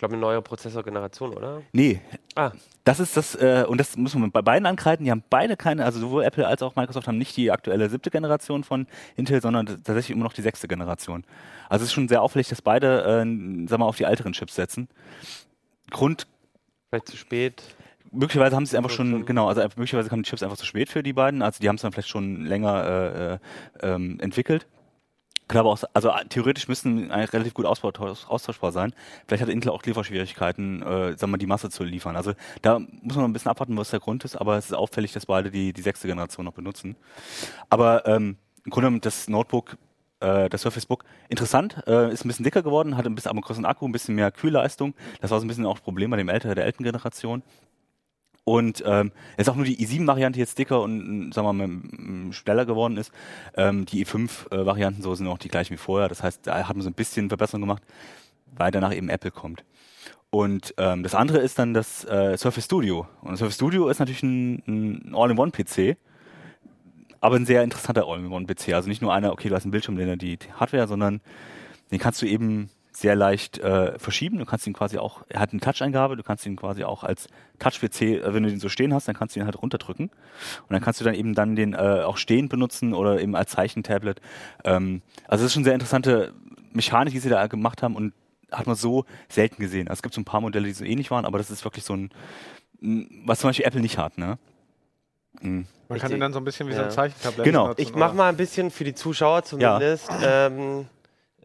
[0.00, 1.62] glaube, eine neue Prozessorgeneration, oder?
[1.72, 2.00] nee,
[2.34, 2.52] Ah,
[2.84, 5.84] das ist das, äh, und das muss man bei beiden ankreiden, die haben beide keine,
[5.84, 8.86] also sowohl Apple als auch Microsoft haben nicht die aktuelle siebte Generation von
[9.16, 11.24] Intel, sondern tatsächlich immer noch die sechste Generation.
[11.68, 14.54] Also es ist schon sehr auffällig, dass beide, äh, sag mal, auf die älteren Chips
[14.54, 14.88] setzen.
[15.90, 16.26] Grund,
[16.88, 17.62] vielleicht zu spät.
[18.10, 20.88] möglicherweise haben sie es einfach schon, genau, also möglicherweise kamen die Chips einfach zu spät
[20.88, 21.42] für die beiden.
[21.42, 23.38] Also die haben es dann vielleicht schon länger äh, äh,
[23.94, 24.66] ähm, entwickelt.
[25.50, 28.94] Kann aber also äh, theoretisch müssten eigentlich relativ gut austauschbar sein.
[29.26, 32.14] Vielleicht hat Intel auch Lieferschwierigkeiten, äh, sagen wir mal, die Masse zu liefern.
[32.14, 35.12] Also da muss man ein bisschen abwarten, was der Grund ist, aber es ist auffällig,
[35.12, 36.94] dass beide die, die sechste Generation noch benutzen.
[37.68, 39.76] Aber ähm, im Grunde genommen das Notebook,
[40.20, 43.40] äh, das Surface Book, interessant, äh, ist ein bisschen dicker geworden, hat ein bisschen aber
[43.40, 44.94] größeren Akku, ein bisschen mehr Kühlleistung.
[45.20, 47.42] Das war so ein bisschen auch ein Problem bei dem älteren, der älteren Generation.
[48.44, 52.96] Und ähm, ist auch nur die i7-Variante jetzt dicker und sagen wir mal schneller geworden
[52.96, 53.12] ist.
[53.54, 56.08] Ähm, die i5-Varianten so sind auch die gleichen wie vorher.
[56.08, 57.82] Das heißt, da hat man so ein bisschen Verbesserung gemacht,
[58.56, 59.64] weil danach eben Apple kommt.
[60.30, 63.06] Und ähm, das andere ist dann das äh, Surface Studio.
[63.20, 65.96] Und Surface Studio ist natürlich ein, ein All-in-One-PC,
[67.20, 68.72] aber ein sehr interessanter All-in-One-PC.
[68.72, 71.20] Also nicht nur einer, okay, du hast einen Bildschirm, den die Hardware, sondern
[71.90, 72.70] den kannst du eben
[73.00, 74.38] sehr leicht äh, verschieben.
[74.38, 77.28] Du kannst ihn quasi auch, er hat eine Touch-Eingabe, du kannst ihn quasi auch als
[77.58, 80.08] Touch-PC, äh, wenn du den so stehen hast, dann kannst du ihn halt runterdrücken.
[80.08, 83.52] Und dann kannst du dann eben dann den äh, auch stehend benutzen oder eben als
[83.52, 84.20] Zeichentablet.
[84.64, 86.34] Ähm, also das ist schon sehr interessante
[86.72, 88.12] Mechanik, die sie da gemacht haben und
[88.52, 89.88] hat man so selten gesehen.
[89.88, 91.84] Also es gibt so ein paar Modelle, die so ähnlich waren, aber das ist wirklich
[91.84, 92.10] so ein,
[93.24, 94.38] was zum Beispiel Apple nicht hat, ne?
[95.40, 95.66] Mhm.
[95.88, 96.78] Man kann ihn dann so ein bisschen wie ja.
[96.78, 97.68] so ein Zeichentablett Genau.
[97.68, 100.08] Nutzen, ich mache mal ein bisschen für die Zuschauer zumindest.
[100.08, 100.46] Ja.
[100.46, 100.84] Ähm, äh,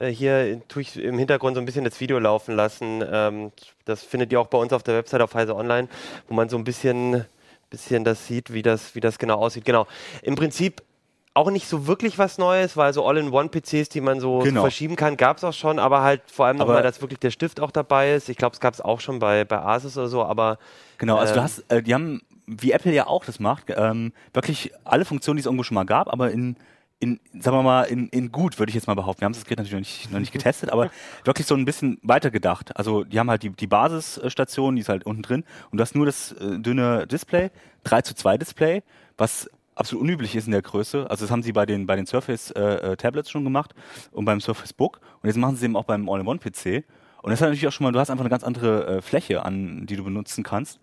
[0.01, 3.03] hier tue ich im Hintergrund so ein bisschen das Video laufen lassen.
[3.10, 3.51] Ähm,
[3.86, 5.88] das findet ihr auch bei uns auf der Website auf Heise Online,
[6.27, 7.25] wo man so ein bisschen,
[7.69, 9.65] bisschen das sieht, wie das, wie das genau aussieht.
[9.65, 9.88] Genau.
[10.21, 10.81] Im Prinzip
[11.36, 14.62] auch nicht so wirklich was Neues, weil so All-in-One-PCs, die man so genau.
[14.62, 17.60] verschieben kann, gab es auch schon, aber halt vor allem nochmal, dass wirklich der Stift
[17.60, 18.29] auch dabei ist.
[18.29, 20.58] Ich glaube, es gab es auch schon bei, bei Asus oder so, aber.
[20.97, 24.13] Genau, also ähm, du hast, äh, die haben, wie Apple ja auch das macht, ähm,
[24.34, 26.55] wirklich alle Funktionen, die es irgendwo schon mal gab, aber in
[26.99, 29.21] in, sagen wir mal, in, in gut, würde ich jetzt mal behaupten.
[29.21, 30.89] Wir haben das Gerät natürlich noch nicht, noch nicht getestet, aber
[31.25, 32.75] wirklich so ein bisschen weitergedacht.
[32.77, 35.95] Also die haben halt die, die Basisstation, die ist halt unten drin und du hast
[35.95, 37.51] nur das äh, dünne Display,
[37.84, 38.84] 3 zu 2 Display,
[39.17, 41.10] was absolut unüblich ist in der Größe.
[41.10, 43.75] Also das haben sie bei den, bei den Surface äh, äh, Tablets schon gemacht
[44.12, 46.86] und beim Surface Book und jetzt machen sie eben auch beim All-in-One-PC.
[47.21, 49.43] Und das ist natürlich auch schon mal, du hast einfach eine ganz andere äh, Fläche,
[49.43, 50.79] an die du benutzen kannst.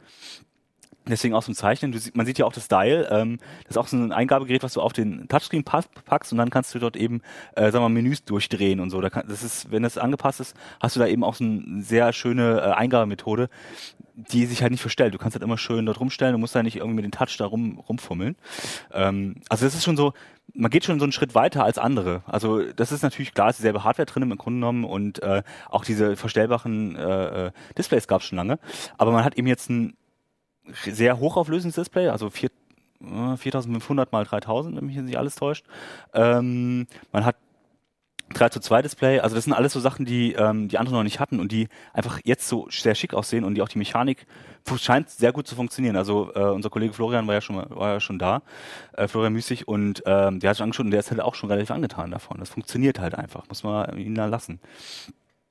[1.09, 1.91] Deswegen auch zum Zeichnen.
[1.91, 3.09] Du, man sieht ja auch das Dial.
[3.11, 6.51] Ähm, das ist auch so ein Eingabegerät, was du auf den Touchscreen packst und dann
[6.51, 7.23] kannst du dort eben,
[7.57, 9.01] äh, sagen wir mal, Menüs durchdrehen und so.
[9.01, 11.83] Da kann, das ist, wenn das angepasst ist, hast du da eben auch so eine
[11.83, 13.49] sehr schöne äh, Eingabemethode,
[14.15, 15.15] die sich halt nicht verstellt.
[15.15, 16.33] Du kannst halt immer schön dort rumstellen.
[16.33, 18.37] Du musst da nicht irgendwie mit dem Touch da rum, rumfummeln.
[18.93, 20.13] Ähm, also das ist schon so,
[20.55, 22.23] man geht schon so einen Schritt weiter als andere.
[22.27, 25.85] Also das ist natürlich klar, ist dieselbe Hardware drin im Grunde genommen und äh, auch
[25.85, 28.59] diese verstellbaren äh, äh Displays gab es schon lange.
[28.99, 29.97] Aber man hat eben jetzt ein
[30.85, 32.51] sehr hochauflösendes Display, also 4,
[33.37, 35.67] 4500 äh, mal 3000, wenn mich nicht alles täuscht.
[36.15, 37.37] Ähm, man hat
[38.33, 41.05] 3 zu 2 Display, also das sind alles so Sachen, die ähm, die anderen noch
[41.05, 44.27] nicht hatten und die einfach jetzt so sehr schick aussehen und die auch die Mechanik
[44.77, 45.97] scheint sehr gut zu funktionieren.
[45.97, 48.43] Also äh, unser Kollege Florian war ja schon war ja schon da,
[48.95, 51.51] äh, Florian Müßig und ähm, der hat schon angeschaut und der ist halt auch schon
[51.51, 52.39] relativ angetan davon.
[52.39, 54.61] Das funktioniert halt einfach, muss man ihn da lassen.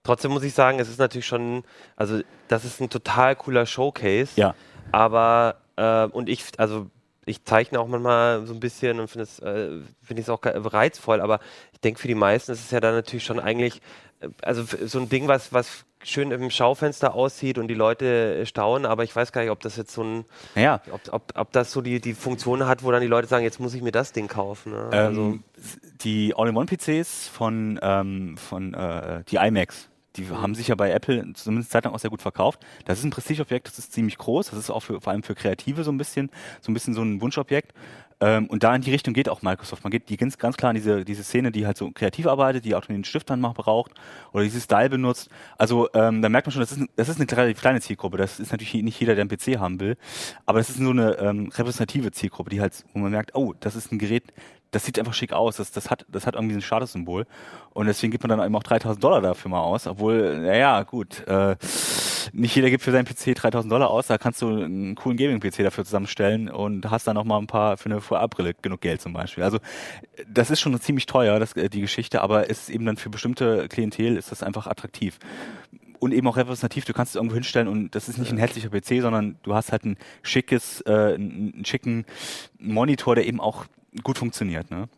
[0.04, 1.64] Trotzdem muss ich sagen, es ist natürlich schon,
[1.96, 4.32] also das ist ein total cooler Showcase.
[4.36, 4.56] Ja.
[4.92, 6.88] Aber, äh, und ich, also
[7.26, 11.22] ich zeichne auch manchmal so ein bisschen und finde es, äh, finde es auch reizvoll,
[11.22, 11.40] aber
[11.74, 13.82] ich denke, für die meisten ist es ja dann natürlich schon eigentlich,
[14.20, 18.86] äh, also so ein Ding, was, was schön im Schaufenster aussieht und die Leute staunen,
[18.86, 20.26] aber ich weiß gar nicht, ob das jetzt so ein,
[20.56, 20.82] ja.
[20.92, 23.60] ob, ob, ob das so die, die Funktion hat, wo dann die Leute sagen, jetzt
[23.60, 24.72] muss ich mir das Ding kaufen.
[24.72, 24.90] Ne?
[24.92, 25.40] Ähm, also
[26.04, 31.72] die All-in-One-PCs von, ähm, von äh, die iMacs, die haben sich ja bei Apple zumindest
[31.72, 32.60] zeitlang auch sehr gut verkauft.
[32.86, 34.50] Das ist ein Prestigeobjekt, das ist ziemlich groß.
[34.50, 36.30] Das ist auch für, vor allem für Kreative so ein bisschen,
[36.62, 37.74] so ein bisschen so ein Wunschobjekt.
[38.22, 39.84] Ähm, und da in die Richtung geht auch Microsoft.
[39.84, 42.64] Man geht die ganz, ganz klar in diese, diese Szene, die halt so kreativ arbeitet,
[42.64, 43.92] die auch den Stift dann mal braucht
[44.32, 45.30] oder dieses Style benutzt.
[45.58, 48.18] Also ähm, da merkt man schon, das ist, das ist eine relativ kleine Zielgruppe.
[48.18, 49.98] Das ist natürlich nicht jeder, der einen PC haben will.
[50.46, 53.76] Aber das ist so eine ähm, repräsentative Zielgruppe, die halt, wo man merkt, oh, das
[53.76, 54.32] ist ein Gerät,
[54.70, 55.58] das sieht einfach schick aus.
[55.58, 57.26] Das, das, hat, das hat irgendwie ein Statussymbol.
[57.74, 59.88] Und deswegen gibt man dann eben auch 3000 Dollar dafür mal aus.
[59.88, 61.56] Obwohl, naja, gut, äh,
[62.34, 64.08] nicht jeder gibt für seinen PC 3000 Dollar aus.
[64.08, 67.78] Da kannst du einen coolen Gaming-PC dafür zusammenstellen und hast dann noch mal ein paar
[67.78, 69.44] für eine VR-Brille genug Geld zum Beispiel.
[69.44, 69.60] Also,
[70.28, 73.68] das ist schon ziemlich teuer, das, äh, die Geschichte, aber ist eben dann für bestimmte
[73.68, 75.20] Klientel ist das einfach attraktiv
[76.02, 76.86] und eben auch repräsentativ.
[76.86, 79.72] Du kannst es irgendwo hinstellen und das ist nicht ein hässlicher PC, sondern du hast
[79.72, 82.06] halt ein schickes, äh, einen schicken
[82.58, 83.66] Monitor, der eben auch
[84.04, 84.72] gut funktioniert.
[84.72, 84.90] Ne?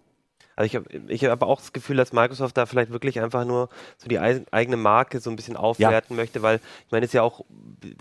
[0.56, 3.70] Also ich habe ich hab auch das Gefühl, dass Microsoft da vielleicht wirklich einfach nur
[3.98, 6.22] so die eigene Marke so ein bisschen aufwerten ja.
[6.22, 7.42] möchte, weil ich meine, es ist ja auch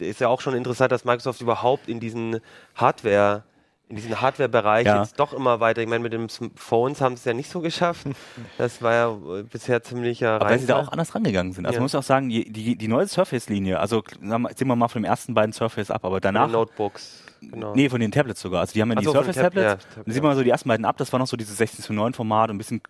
[0.01, 2.41] ist ja auch schon interessant, dass Microsoft überhaupt in diesen
[2.75, 3.45] Hardware
[3.93, 5.03] in diesen Hardware-Bereich Ja.
[5.03, 5.83] jetzt doch immer weiter.
[5.83, 8.07] Ich meine, mit den Phones haben sie es ja nicht so geschafft.
[8.57, 11.67] Das war ja bisher ziemlicher Aber weil sie da auch anders rangegangen sind.
[11.67, 11.81] Also Ja.
[11.81, 15.11] man muss auch sagen, die, die, die neue Surface-Linie, also sehen wir mal von den
[15.11, 16.47] ersten beiden Surface ab, aber danach.
[16.47, 17.23] den Notebooks.
[17.51, 17.75] Genau.
[17.75, 18.61] Nee, von den Tablets sogar.
[18.61, 19.85] Also die haben ja die so, von den Tab- Surface-Tablets.
[19.85, 21.37] ja, Tab- und dann sieht man so die ersten beiden ab, das war noch so
[21.37, 22.81] dieses 16 zu 9 Format und ein bisschen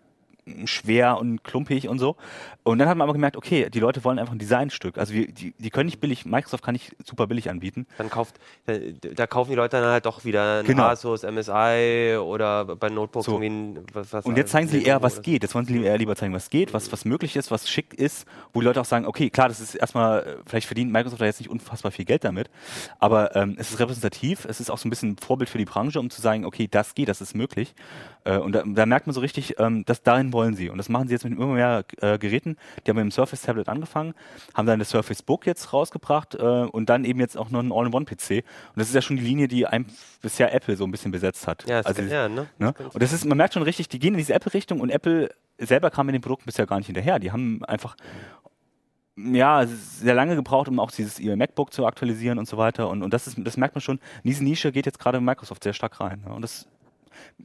[0.65, 2.15] schwer und klumpig und so.
[2.63, 4.97] Und dann hat man aber gemerkt, okay, die Leute wollen einfach ein Designstück.
[4.97, 7.87] Also wir, die, die können nicht billig, Microsoft kann nicht super billig anbieten.
[7.97, 8.73] Dann kauft, da,
[9.13, 10.83] da kaufen die Leute dann halt doch wieder ein Genau.
[10.83, 13.33] Asus, MSI oder bei Notebooks So.
[13.33, 15.43] irgendwie ein, was, was Und jetzt zeigen sie eher, was geht.
[15.43, 18.25] Jetzt wollen sie eher lieber zeigen, was geht, was, was möglich ist, was schick ist,
[18.53, 21.25] wo die Leute auch sagen, okay, klar, das ist erstmal, äh, vielleicht verdient Microsoft da
[21.25, 22.49] jetzt nicht unfassbar viel Geld damit,
[22.99, 25.65] aber ähm, es ist repräsentativ, es ist auch so ein bisschen ein Vorbild für die
[25.65, 27.73] Branche, um zu sagen, okay, das geht, das ist möglich.
[28.23, 30.69] Äh, und da, da merkt man so richtig, ähm, dass dahin wollen sie.
[30.69, 32.57] Und das machen sie jetzt mit immer mehr äh, Geräten.
[32.85, 34.13] Die haben mit dem Surface Tablet angefangen,
[34.53, 37.71] haben dann das Surface Book jetzt rausgebracht äh, und dann eben jetzt auch noch einen
[37.71, 38.31] All-in-One-PC.
[38.31, 39.85] Und das ist ja schon die Linie, die einem
[40.21, 41.65] bisher Apple so ein bisschen besetzt hat.
[41.67, 42.47] Ja, das also, ist, ja, ne?
[42.57, 42.73] Ne?
[42.93, 45.89] Und das ist, man merkt schon richtig, die gehen in diese Apple-Richtung und Apple selber
[45.91, 47.19] kam mit den Produkten bisher gar nicht hinterher.
[47.19, 47.95] Die haben einfach
[49.15, 52.89] ja, sehr lange gebraucht, um auch dieses ihr MacBook zu aktualisieren und so weiter.
[52.89, 55.63] Und, und das ist, das merkt man schon, in diese Nische geht jetzt gerade Microsoft
[55.63, 56.23] sehr stark rein.
[56.25, 56.33] Ne?
[56.33, 56.67] Und das,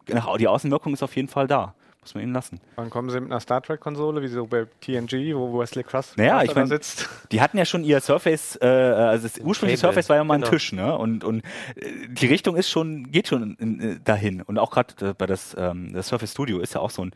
[0.08, 1.74] nach, die Außenwirkung ist auf jeden Fall da.
[2.08, 2.58] Muss man ihnen lassen.
[2.76, 6.42] Wann kommen sie mit einer Star Trek-Konsole, wie so bei TNG, wo Wesley Crust Naja,
[6.42, 7.06] ich mein- sitzt?
[7.32, 10.40] Die hatten ja schon ihr Surface, äh, also das ursprüngliche Surface war ja mal ein
[10.40, 10.50] genau.
[10.50, 10.96] Tisch, ne?
[10.96, 11.42] Und, und
[11.76, 14.40] äh, die Richtung ist schon, geht schon in, äh, dahin.
[14.40, 17.10] Und auch gerade äh, bei das, ähm, das Surface Studio ist ja auch so ein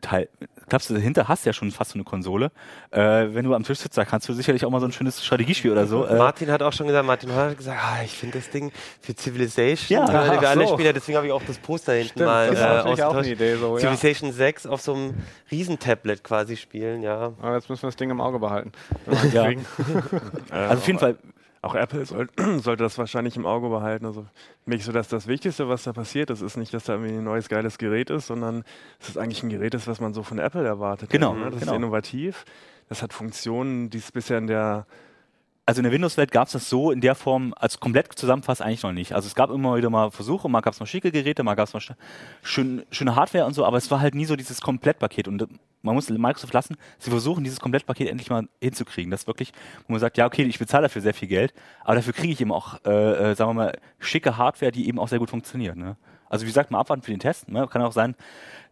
[0.00, 0.28] Teil.
[0.68, 2.50] Glaubst du, dahinter hast du ja schon fast so eine Konsole.
[2.90, 3.00] Äh,
[3.34, 5.70] wenn du am Tisch sitzt, da kannst du sicherlich auch mal so ein schönes Strategiespiel
[5.70, 6.04] oder so.
[6.06, 9.14] Äh, Martin hat auch schon gesagt, Martin hat gesagt, ah, ich finde das Ding für
[9.14, 10.04] Civilization, Ja.
[10.04, 10.72] äh, Ach wir alle so.
[10.72, 12.58] spielen ja, deswegen habe ich auch das Poster hinten Stimmt, mal das
[12.92, 13.28] ist äh, auch eine.
[13.28, 13.56] Idee.
[13.56, 13.80] So, ja.
[13.80, 15.14] Civilization 6 auf so einem
[15.50, 17.32] Riesentablet quasi spielen, ja.
[17.40, 18.72] Aber jetzt müssen wir das Ding im Auge behalten.
[19.32, 19.50] Ja.
[20.50, 21.16] also auf jeden Fall,
[21.64, 24.04] Auch Apple soll, sollte das wahrscheinlich im Auge behalten.
[24.04, 24.26] Also
[24.66, 27.24] mich so, dass das Wichtigste, was da passiert ist, ist nicht, dass da irgendwie ein
[27.24, 28.64] neues geiles Gerät ist, sondern
[28.98, 31.10] dass es eigentlich ein Gerät ist, was man so von Apple erwartet.
[31.10, 31.50] Genau, ne?
[31.50, 31.72] Das genau.
[31.72, 32.44] ist innovativ.
[32.88, 34.86] Das hat Funktionen, die es bisher in der
[35.66, 38.82] also in der Windows-Welt gab es das so in der Form als komplett zusammenfasst eigentlich
[38.82, 39.14] noch nicht.
[39.14, 41.68] Also es gab immer wieder mal Versuche, mal gab es mal schicke Geräte, mal gab
[41.68, 41.94] es mal sch-
[42.42, 45.26] schön, schöne Hardware und so, aber es war halt nie so dieses Komplettpaket.
[45.26, 45.46] Und äh,
[45.80, 49.10] man muss Microsoft lassen, sie versuchen dieses Komplettpaket endlich mal hinzukriegen.
[49.10, 49.52] Das wirklich,
[49.86, 52.40] wo man sagt, ja okay, ich bezahle dafür sehr viel Geld, aber dafür kriege ich
[52.40, 55.76] eben auch, äh, äh, sagen wir mal, schicke Hardware, die eben auch sehr gut funktioniert.
[55.76, 55.96] Ne?
[56.28, 57.48] Also wie gesagt, mal abwarten für den Test.
[57.48, 57.66] Ne?
[57.68, 58.16] Kann auch sein,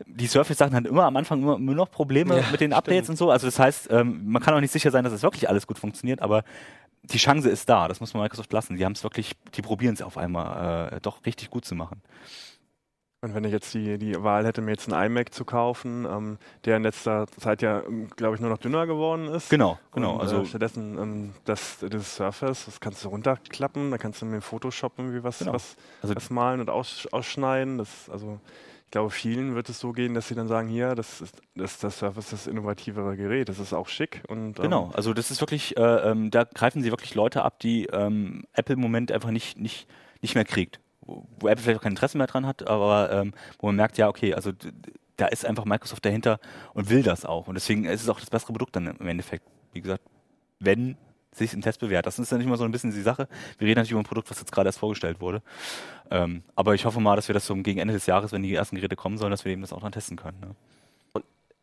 [0.07, 3.16] die Surface-Sachen hatten immer am Anfang immer, immer noch Probleme Ja, mit den Updates und
[3.16, 3.31] so.
[3.31, 5.78] Also das heißt, ähm, man kann auch nicht sicher sein, dass es wirklich alles gut
[5.78, 6.44] funktioniert, aber
[7.05, 8.77] die Chance ist da, das muss man Microsoft lassen.
[8.77, 12.01] Die haben es wirklich, die probieren es auf einmal äh, doch richtig gut zu machen.
[13.25, 16.38] Und wenn ich jetzt die, die Wahl hätte, mir jetzt einen iMac zu kaufen, ähm,
[16.65, 17.83] der in letzter Zeit ja,
[18.17, 19.49] glaube ich, nur noch dünner geworden ist.
[19.49, 20.15] Genau, genau.
[20.15, 24.27] Und, also äh, stattdessen ähm, das, das Surface, das kannst du runterklappen, da kannst du
[24.27, 25.53] mit Photoshop irgendwie was, Genau.
[25.53, 27.79] was, Also- was malen und aus, ausschneiden.
[27.79, 28.41] Das, also
[28.92, 31.78] ich glaube, vielen wird es so gehen, dass sie dann sagen, hier, das ist das,
[31.78, 35.40] das Surface das innovativere Gerät, das ist auch schick und ähm, Genau, also das ist
[35.40, 39.31] wirklich, äh, ähm, da greifen sie wirklich Leute ab, die ähm, Apple im Moment einfach
[39.31, 39.88] nicht, nicht,
[40.20, 40.78] nicht mehr kriegt.
[41.00, 43.96] Wo, wo Apple vielleicht auch kein Interesse mehr dran hat, aber ähm, wo man merkt,
[43.96, 44.52] ja, okay, also
[45.16, 46.38] da ist einfach Microsoft dahinter
[46.74, 47.48] und will das auch.
[47.48, 49.46] Und deswegen ist es auch das bessere Produkt dann im Endeffekt.
[49.72, 50.02] Wie gesagt,
[50.61, 50.98] wenn
[51.35, 52.07] sich im Test bewährt.
[52.07, 53.29] Das ist dann nicht immer so ein bisschen die Sache.
[53.59, 55.42] Wir reden natürlich über ein Produkt, was jetzt gerade erst vorgestellt wurde.
[56.11, 58.55] Ähm, aber ich hoffe mal, dass wir das so gegen Ende des Jahres, wenn die
[58.55, 60.38] ersten Geräte kommen sollen, dass wir eben das auch dann testen können.
[60.40, 60.55] Ne?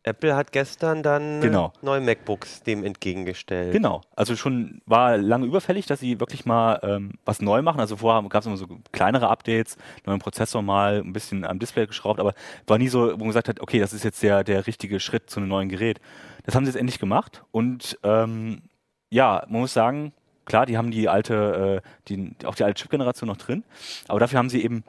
[0.04, 1.74] Apple hat gestern dann Genau.
[1.82, 3.74] neue MacBooks dem entgegengestellt.
[3.74, 7.82] Genau, also schon war lange überfällig, dass sie wirklich mal ähm, was neu machen.
[7.82, 11.86] Also vorher gab es immer so kleinere Updates, neuen Prozessor mal, ein bisschen am Display
[11.86, 12.34] geschraubt, aber
[12.66, 15.30] war nie so, wo man gesagt hat, okay, das ist jetzt der, der richtige Schritt
[15.30, 16.00] zu einem neuen Gerät.
[16.44, 18.62] Das haben sie jetzt endlich gemacht und ähm,
[19.10, 20.14] ja, man muss sagen,
[20.46, 23.64] klar, die haben die alte, äh, die, auch die alte Chip-Generation noch drin,
[24.08, 24.84] aber dafür haben sie eben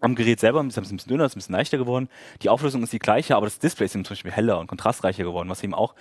[0.00, 2.08] am Gerät selber, ist ein bisschen dünner, ist ein bisschen leichter geworden.
[2.42, 5.24] Die Auflösung ist die gleiche, aber das Display ist eben zum Beispiel heller und kontrastreicher
[5.24, 5.94] geworden, was eben auch,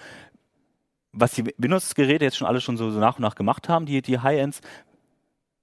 [1.14, 4.02] was die Windows-Geräte jetzt schon alle schon so, so nach und nach gemacht haben, die,
[4.02, 4.62] die High-Ends,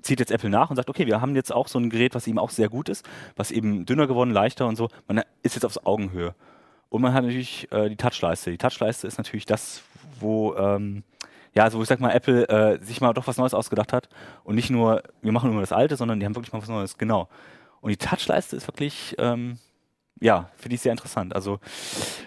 [0.03, 2.27] zieht jetzt Apple nach und sagt, okay, wir haben jetzt auch so ein Gerät, was
[2.27, 4.89] eben auch sehr gut ist, was eben dünner geworden, leichter und so.
[5.07, 6.35] Man ist jetzt auf Augenhöhe.
[6.89, 8.51] Und man hat natürlich äh, die Touchleiste.
[8.51, 9.83] Die Touchleiste ist natürlich das,
[10.19, 11.05] wo, ähm,
[11.55, 14.09] ja, also wo ich sag mal, Apple äh, sich mal doch was Neues ausgedacht hat
[14.45, 16.99] und nicht nur, wir machen nur das Alte, sondern die haben wirklich mal was Neues,
[16.99, 17.29] genau.
[17.81, 19.59] Und die Touchleiste ist wirklich, ähm,
[20.21, 21.35] ja, finde ich sehr interessant.
[21.35, 21.59] Also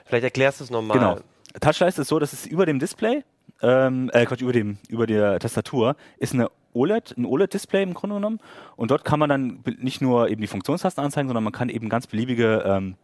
[0.05, 0.97] Vielleicht erklärst du es nochmal.
[0.97, 1.19] Genau.
[1.61, 3.23] Touchleiste ist so, dass es über dem Display,
[3.61, 8.15] ähm, äh, Quatsch, über dem, über der Tastatur ist eine OLED, ein OLED-Display im Grunde
[8.15, 8.39] genommen.
[8.75, 11.87] Und dort kann man dann nicht nur eben die Funktionstasten anzeigen, sondern man kann eben
[11.87, 12.95] ganz beliebige ähm,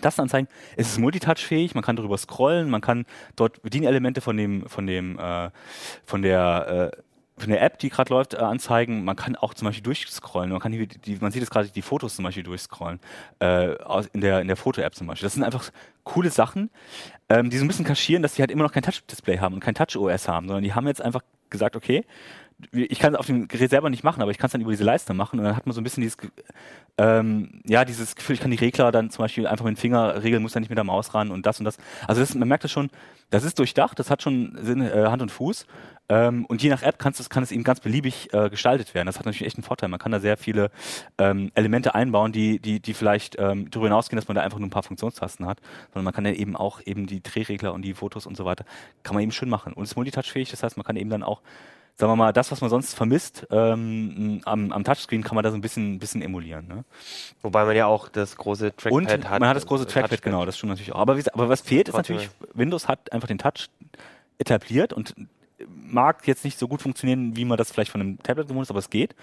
[0.00, 0.48] Tasten anzeigen.
[0.76, 5.18] Es ist multitouch-fähig, man kann darüber scrollen, man kann dort Bedienelemente von dem, von dem,
[5.18, 5.50] äh,
[6.04, 7.02] von der, äh,
[7.42, 9.04] eine App, die gerade läuft, äh, anzeigen.
[9.04, 10.50] Man kann auch zum Beispiel durchscrollen.
[10.50, 13.00] Man kann die, die man sieht es gerade die Fotos zum Beispiel durchscrollen
[13.40, 15.26] äh, aus, in der in der Foto-App zum Beispiel.
[15.26, 15.70] Das sind einfach
[16.04, 16.70] coole Sachen,
[17.28, 19.60] ähm, die so ein bisschen kaschieren, dass die halt immer noch kein Touch-Display haben und
[19.60, 22.04] kein Touch-OS haben, sondern die haben jetzt einfach gesagt, okay,
[22.72, 24.70] ich kann es auf dem Gerät selber nicht machen, aber ich kann es dann über
[24.70, 26.16] diese Leiste machen und dann hat man so ein bisschen dieses,
[26.98, 30.22] ähm, ja, dieses Gefühl, ich kann die Regler dann zum Beispiel einfach mit dem Finger
[30.22, 31.78] regeln, muss dann nicht mit der Maus ran und das und das.
[32.06, 32.90] Also das, man merkt das schon,
[33.30, 35.66] das ist durchdacht, das hat schon Sinn, äh, Hand und Fuß.
[36.10, 39.06] Ähm, und je nach App kannst, kann es eben ganz beliebig äh, gestaltet werden.
[39.06, 39.88] Das hat natürlich echt einen Vorteil.
[39.88, 40.72] Man kann da sehr viele
[41.18, 44.66] ähm, Elemente einbauen, die, die, die vielleicht ähm, darüber hinausgehen, dass man da einfach nur
[44.66, 45.60] ein paar Funktionstasten hat,
[45.94, 48.64] sondern man kann ja eben auch eben die Drehregler und die Fotos und so weiter,
[49.04, 49.72] kann man eben schön machen.
[49.72, 51.42] Und es ist multitouchfähig, das heißt, man kann eben dann auch
[51.96, 55.50] sagen wir mal, das, was man sonst vermisst, ähm, am, am Touchscreen kann man da
[55.50, 56.66] so ein bisschen, bisschen emulieren.
[56.66, 56.84] Ne?
[57.42, 59.40] Wobei man ja auch das große Trackpad Und hat.
[59.40, 60.22] man hat das große Trackpad, Touchpad.
[60.22, 61.00] genau, das stimmt natürlich auch.
[61.00, 63.68] Aber, wie, aber was fehlt, ist natürlich, Windows hat einfach den Touch
[64.38, 65.14] etabliert und
[65.66, 68.70] mag jetzt nicht so gut funktionieren, wie man das vielleicht von einem Tablet gewohnt ist,
[68.70, 69.14] aber es geht.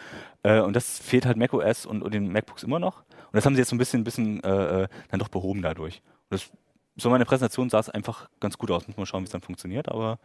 [0.44, 3.00] Äh, und das fehlt halt macOS und, und den MacBooks immer noch.
[3.00, 6.02] Und das haben sie jetzt so ein bisschen, bisschen äh, äh dann doch behoben dadurch.
[6.30, 6.50] Und das,
[6.96, 8.88] so meine Präsentation sah es einfach ganz gut aus.
[8.88, 10.20] Muss man schauen, wie es dann funktioniert, aber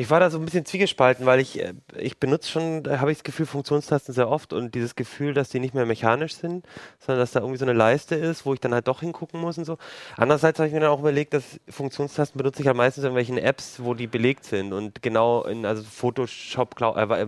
[0.00, 3.18] Ich war da so ein bisschen zwiegespalten, weil ich, äh, ich benutze schon, habe ich
[3.18, 6.64] das Gefühl, Funktionstasten sehr oft und dieses Gefühl, dass die nicht mehr mechanisch sind,
[7.00, 9.58] sondern dass da irgendwie so eine Leiste ist, wo ich dann halt doch hingucken muss
[9.58, 9.76] und so.
[10.16, 13.36] Andererseits habe ich mir dann auch überlegt, dass Funktionstasten benutze ich halt meistens in irgendwelchen
[13.36, 17.26] Apps, wo die belegt sind und genau in, also Photoshop, glaub, äh,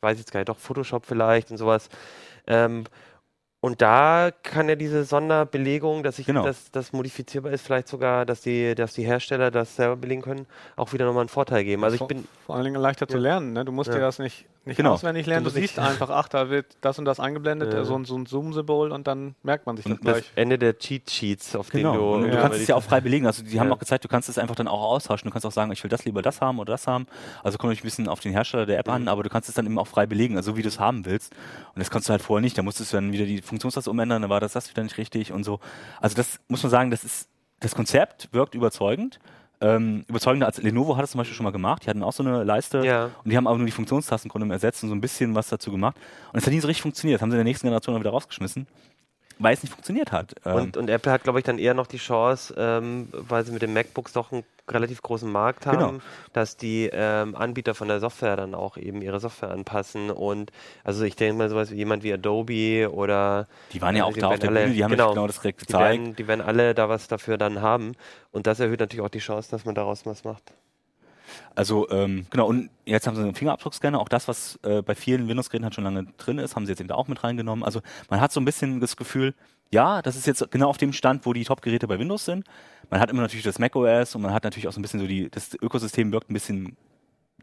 [0.00, 1.88] weiß jetzt gar nicht, doch Photoshop vielleicht und sowas.
[2.46, 2.84] Ähm,
[3.66, 6.44] und da kann ja diese Sonderbelegung, dass ich Genau.
[6.44, 10.46] das, das modifizierbar ist, vielleicht sogar, dass die, dass die Hersteller das selber belegen können,
[10.76, 11.82] auch wieder nochmal einen Vorteil geben.
[11.82, 13.22] Also ich vor, bin vor allen Dingen leichter zu Ja.
[13.22, 13.52] lernen.
[13.52, 13.64] Ne?
[13.64, 13.94] Du musst Ja.
[13.94, 14.92] dir das nicht, nicht Genau.
[14.92, 15.44] auswendig lernen.
[15.44, 17.84] Du Du, siehst einfach, ach, da wird das und das eingeblendet, Ja.
[17.84, 20.32] so, ein- so ein Zoom-Symbol und dann merkt man sich das Und das gleich.
[20.36, 21.92] Ende der Cheat Sheets, auf Genau.
[21.92, 22.14] denen du.
[22.14, 22.42] Und du Ja.
[22.42, 23.26] kannst es ja auch frei belegen.
[23.26, 25.28] Also die haben auch gezeigt, du kannst es einfach dann auch austauschen.
[25.28, 27.06] Du kannst auch sagen, ich will das lieber das haben oder das haben.
[27.42, 28.92] Also kommt natürlich ein bisschen auf den Hersteller der App Mhm.
[28.94, 30.78] an, aber du kannst es dann eben auch frei belegen, also so wie du es
[30.80, 31.32] haben willst.
[31.74, 32.56] Und das kannst du halt vorher nicht.
[32.58, 35.32] Da musstest du dann wieder die Funktionstaste umändern, dann war das das wieder nicht richtig
[35.32, 35.60] und so.
[36.00, 37.28] Also das muss man sagen, das ist
[37.60, 39.18] das Konzept wirkt überzeugend.
[39.62, 41.84] Ähm, überzeugender als Lenovo hat es zum Beispiel schon mal gemacht.
[41.84, 43.06] Die hatten auch so eine Leiste Ja.
[43.24, 45.96] und die haben aber nur die Funktionstasten ersetzt und so ein bisschen was dazu gemacht.
[46.32, 47.16] Und es hat nie so richtig funktioniert.
[47.18, 48.66] Das haben sie in der nächsten Generation dann wieder rausgeschmissen,
[49.38, 50.34] weil es nicht funktioniert hat.
[50.44, 53.52] Ähm, Und, und Apple hat, glaube ich, dann eher noch die Chance, ähm, weil sie
[53.52, 55.94] mit den MacBooks doch einen relativ großen Markt haben, Genau.
[56.32, 60.10] dass die ähm, Anbieter von der Software dann auch eben ihre Software anpassen.
[60.10, 60.50] Und
[60.84, 64.12] also ich denke mal sowas wie jemand wie Adobe oder die waren ja äh, auch
[64.14, 66.00] die da auf der alle- Bühne, die haben genau, genau, genau das direkt die gezeigt.
[66.00, 67.92] werden, die werden alle da was dafür dann haben.
[68.32, 70.52] Und das erhöht natürlich auch die Chance, dass man daraus was macht.
[71.54, 75.28] Also ähm, genau, und jetzt haben sie einen Fingerabdruckscanner, auch das, was äh, bei vielen
[75.28, 77.64] Windows-Geräten halt schon lange drin ist, haben sie jetzt eben da auch mit reingenommen.
[77.64, 79.34] Also man hat so ein bisschen das Gefühl,
[79.70, 82.44] ja, das ist jetzt genau auf dem Stand, wo die Top-Geräte bei Windows sind.
[82.90, 85.06] Man hat immer natürlich das macOS und man hat natürlich auch so ein bisschen so
[85.06, 86.76] die, das Ökosystem wirkt ein bisschen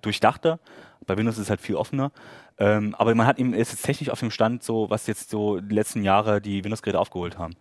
[0.01, 0.59] durchdachter.
[1.05, 2.11] Bei Windows ist es halt viel offener.
[2.57, 5.59] Ähm, aber man hat eben, ist jetzt technisch auf dem Stand so, was jetzt so
[5.59, 7.55] die letzten Jahre die Windows-Geräte aufgeholt haben.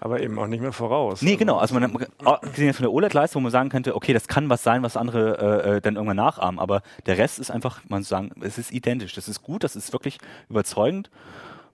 [0.00, 1.22] Aber eben auch nicht mehr voraus.
[1.22, 1.56] Nee, genau.
[1.56, 4.48] Also man hat gesehen jetzt von der OLED-Leiste, wo man sagen könnte, okay, das kann
[4.50, 6.60] was sein, was andere äh, äh, dann irgendwann nachahmen.
[6.60, 9.14] Aber der Rest ist einfach, man sagen, es ist identisch.
[9.14, 10.18] Das ist gut, das ist wirklich
[10.48, 11.10] überzeugend.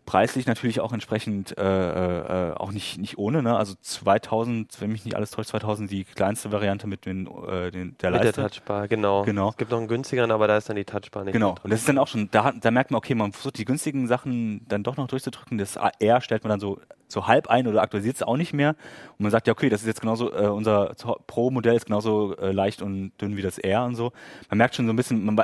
[0.04, 3.42] Preislich natürlich auch entsprechend äh, äh, auch nicht, nicht ohne.
[3.42, 3.56] Ne?
[3.56, 7.72] Also 2000, wenn mich nicht alles täuscht, 2000 die kleinste Variante mit den, äh, den,
[7.72, 8.42] der Mit der Leiste.
[8.42, 9.24] Touchbar, genau.
[9.24, 9.50] Genau.
[9.50, 11.54] Es gibt noch einen günstigeren, aber da ist dann die Touchbar nicht Genau.
[11.62, 14.08] Und das ist dann auch schon, da, da merkt man, okay, man versucht die günstigen
[14.08, 15.58] Sachen dann doch noch durchzudrücken.
[15.58, 18.70] Das R stellt man dann so, so halb ein oder aktualisiert es auch nicht mehr.
[19.18, 20.94] Und man sagt ja, okay, das ist jetzt genauso, äh, unser
[21.26, 24.12] Pro-Modell ist genauso äh, leicht und dünn wie das R und so.
[24.48, 25.40] Man merkt schon so ein bisschen, man,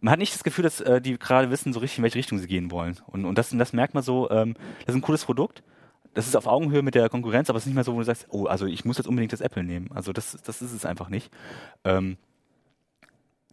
[0.00, 2.38] man hat nicht das Gefühl, dass äh, die gerade wissen, so richtig, in welche Richtung
[2.38, 2.98] sie gehen wollen.
[3.06, 5.62] Und, und das, das merkt man so, ähm, das ist ein cooles Produkt.
[6.14, 8.04] Das ist auf Augenhöhe mit der Konkurrenz, aber es ist nicht mehr so, wo du
[8.04, 9.90] sagst, oh, also ich muss jetzt unbedingt das Apple nehmen.
[9.94, 11.30] Also das, das ist es einfach nicht.
[11.84, 12.16] Ähm,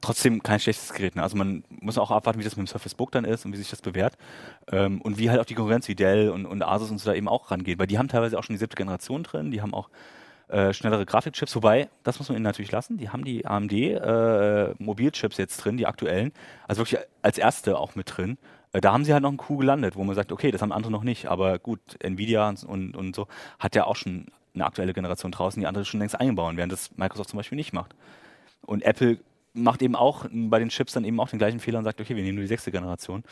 [0.02, 1.16] trotzdem kein schlechtes Gerät.
[1.16, 1.24] Ne?
[1.24, 3.58] Also man muss auch abwarten, wie das mit dem Surface Book dann ist und wie
[3.58, 4.18] sich das bewährt.
[4.72, 7.16] Ähm, und wie halt auch die Konkurrenz wie Dell und, und Asus und so da
[7.16, 7.78] eben auch rangeht.
[7.78, 9.90] Weil die haben teilweise auch schon die siebte Generation drin, die haben auch
[10.50, 14.74] äh, schnellere Grafikchips, wobei, das muss man ihnen natürlich lassen, die haben die AMD äh,
[14.78, 16.32] Mobilchips jetzt drin, die aktuellen,
[16.68, 18.38] also wirklich als erste auch mit drin.
[18.74, 20.72] Äh, da haben sie halt noch einen Coup gelandet, wo man sagt, okay, das haben
[20.72, 23.28] andere noch nicht, aber gut, Nvidia und, und, so
[23.60, 26.96] hat ja auch schon eine aktuelle Generation draußen, die andere schon längst einbauen, während das
[26.98, 27.96] Microsoft zum Beispiel nicht macht.
[28.62, 29.20] Und Apple
[29.54, 32.16] macht eben auch bei den Chips dann eben auch den gleichen Fehler und sagt, okay,
[32.16, 33.24] wir nehmen nur die sechste Generation.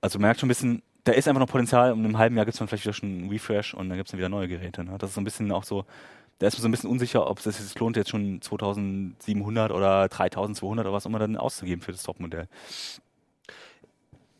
[0.00, 1.92] Also man merkt schon ein bisschen, da ist einfach noch Potenzial.
[1.92, 4.08] Um einem halben Jahr gibt es dann vielleicht wieder schon einen Refresh und dann gibt
[4.08, 4.84] es dann wieder neue Geräte.
[4.84, 4.96] Ne?
[4.98, 5.84] Das ist so ein bisschen auch so,
[6.38, 10.08] da ist man so ein bisschen unsicher, ob es sich lohnt, jetzt schon 2700 oder
[10.08, 12.48] 3200 oder was immer dann auszugeben für das Topmodell.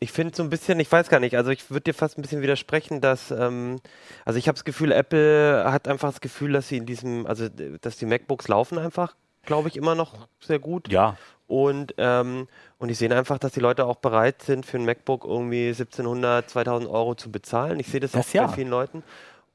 [0.01, 2.21] Ich finde so ein bisschen, ich weiß gar nicht, also ich würde dir fast ein
[2.21, 3.81] bisschen widersprechen, dass, ähm,
[4.23, 7.49] also ich habe das Gefühl, Apple hat einfach das Gefühl, dass sie in diesem, also
[7.49, 10.89] dass die MacBooks laufen einfach, glaube ich, immer noch sehr gut.
[10.89, 12.47] Ja, Und, ähm,
[12.77, 16.49] und ich sehe einfach, dass die Leute auch bereit sind, für ein MacBook irgendwie 1700,
[16.49, 17.79] 2000 Euro zu bezahlen.
[17.79, 18.47] Ich sehe das, Das auch ja.
[18.47, 19.03] bei vielen Leuten.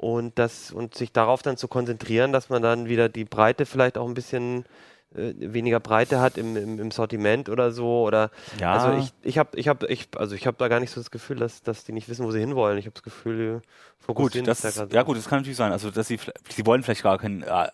[0.04, 3.96] Und, das, und sich darauf dann zu konzentrieren, dass man dann wieder die Breite vielleicht
[3.96, 4.66] auch ein bisschen
[5.14, 8.02] äh, weniger Breite hat im, im, im Sortiment oder so.
[8.02, 8.30] Oder
[8.60, 8.74] Ja.
[8.74, 11.10] also ich, ich habe ich hab, ich, also ich hab da gar nicht so das
[11.10, 12.76] Gefühl, dass, dass die nicht wissen, wo sie hinwollen.
[12.76, 13.62] Ich habe das Gefühl,
[13.98, 15.72] fokussieren Gut, das, da ja gut, das kann natürlich sein.
[15.72, 16.18] Also, dass sie,
[16.50, 17.68] sie wollen vielleicht gar keinen äh,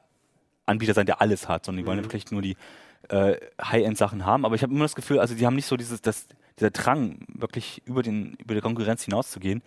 [0.66, 2.11] Anbieter sein, der alles hat, sondern die wollen Mhm.
[2.11, 2.57] vielleicht nur die
[3.09, 4.45] äh, High-End-Sachen haben.
[4.45, 6.28] Aber ich habe immer das Gefühl, also die haben nicht so dieses, das,
[6.61, 9.62] dieser Drang, wirklich über den über die Konkurrenz hinauszugehen,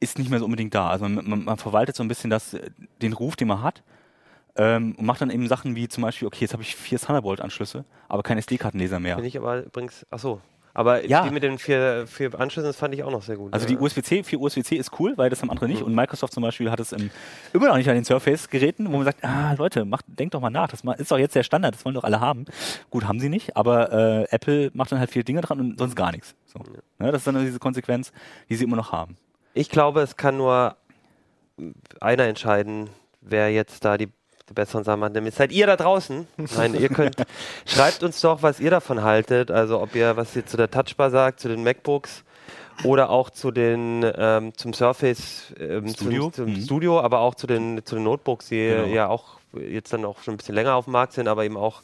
[0.00, 0.90] ist nicht mehr so unbedingt da.
[0.90, 2.70] Also man, man, man verwaltet so ein bisschen das, äh,
[3.02, 3.82] den Ruf, den man hat.
[4.58, 7.84] Ähm, und macht dann eben Sachen wie zum Beispiel, okay, jetzt habe ich vier Thunderbolt-Anschlüsse,
[8.08, 9.16] aber kein SD-Kartenleser mehr.
[9.16, 10.40] Bin ich aber übrigens, ach so.
[10.72, 11.24] Aber Ja.
[11.24, 13.52] die mit den vier, vier Anschlüssen, das fand ich auch noch sehr gut.
[13.54, 13.74] Also ja.
[13.74, 15.80] die USB-C, für USB-C ist cool, weil das haben andere nicht.
[15.80, 15.86] Mhm.
[15.86, 17.10] Und Microsoft zum Beispiel hat es im,
[17.54, 20.50] immer noch nicht an den Surface-Geräten, wo man sagt, ah Leute, macht, denkt doch mal
[20.50, 22.44] nach, das ist doch jetzt der Standard, das wollen doch alle haben.
[22.90, 25.96] Gut, haben sie nicht, aber äh, Apple macht dann halt viele Dinge dran und sonst
[25.96, 26.34] gar nichts.
[26.46, 26.58] So.
[26.98, 28.12] Ne, das ist dann diese Konsequenz,
[28.50, 29.16] die sie immer noch haben.
[29.56, 30.76] Ich glaube, es kann nur
[32.00, 32.90] einer entscheiden,
[33.22, 34.08] wer jetzt da die,
[34.48, 35.00] die besseren Sachen.
[35.12, 36.26] Nämlich seid ihr da draußen.
[36.56, 37.16] Nein, ihr könnt,
[37.66, 39.50] schreibt uns doch, was ihr davon haltet.
[39.50, 42.22] Also ob ihr, was ihr zu der Touchbar sagt, zu den MacBooks
[42.84, 46.24] oder auch zu den ähm, zum Surface ähm, Studio.
[46.30, 46.60] Zum, zum Mhm.
[46.62, 48.86] Studio, aber auch zu den zu den Notebooks, die Genau.
[48.88, 51.56] ja auch jetzt dann auch schon ein bisschen länger auf dem Markt sind, aber eben
[51.56, 51.80] auch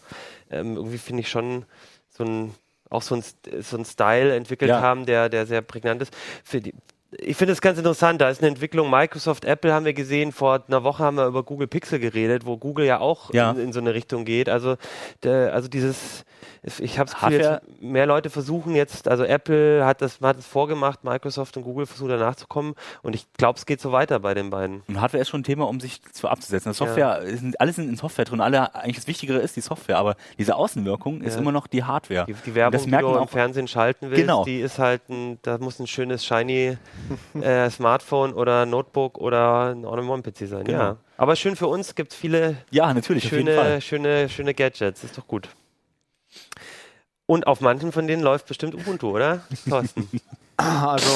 [0.51, 1.65] ähm, irgendwie finde ich schon
[2.11, 2.55] so ein
[2.91, 3.25] auch so ein,
[3.63, 4.83] so ein Style entwickelt Ja.
[4.83, 6.15] haben, der, der sehr prägnant ist.
[6.45, 6.75] Für die,
[7.19, 10.63] ich finde es ganz interessant, da ist eine Entwicklung, Microsoft, Apple haben wir gesehen, vor
[10.67, 13.51] einer Woche haben wir über Google Pixel geredet, wo Google ja auch Ja.
[13.53, 14.49] In, in so eine Richtung geht.
[14.49, 14.77] Also,
[15.23, 16.25] der, also dieses,
[16.79, 21.57] ich habe jetzt mehr Leute versuchen jetzt, also Apple hat das, hat es vorgemacht, Microsoft
[21.57, 24.51] und Google versuchen danach zu kommen und ich glaube, es geht so weiter bei den
[24.51, 24.83] beiden.
[24.87, 26.71] Und Hardware ist schon ein Thema, um sich zu abzusetzen.
[26.71, 29.99] Das Software, sind, alle sind in Software drin, alle, eigentlich das Wichtigere ist die Software,
[29.99, 31.41] aber diese Außenwirkung ist Ja.
[31.41, 32.27] immer noch die Hardware.
[32.27, 34.45] Die, die Werbung, das die du man im auch- Fernsehen schalten willst, Genau.
[34.45, 36.77] die ist halt ein, da muss ein schönes shiny
[37.41, 40.65] äh, Smartphone oder Notebook oder ein All-in-One-PC sein.
[40.65, 40.79] Genau.
[40.79, 40.97] Ja.
[41.17, 45.03] Aber schön für uns gibt es viele Ja, natürlich, schöne, schöne, schöne Gadgets.
[45.05, 45.49] Ist doch gut.
[47.33, 49.41] Und auf manchen von denen läuft bestimmt Ubuntu, oder?
[49.67, 50.07] Thorsten.
[50.59, 51.11] Also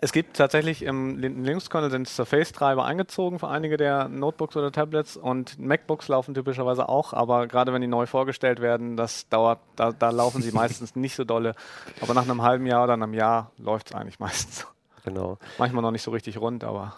[0.00, 5.16] es gibt tatsächlich im Lin- Linux-Kernel sind Surface-Treiber eingezogen für einige der Notebooks oder Tablets
[5.16, 9.92] und MacBooks laufen typischerweise auch, aber gerade wenn die neu vorgestellt werden, das dauert, da,
[9.92, 11.54] da laufen sie meistens nicht so dolle.
[12.00, 14.66] Aber nach einem halben Jahr oder einem Jahr läuft es eigentlich meistens.
[15.04, 15.38] genau.
[15.56, 16.94] Manchmal noch nicht so richtig rund, aber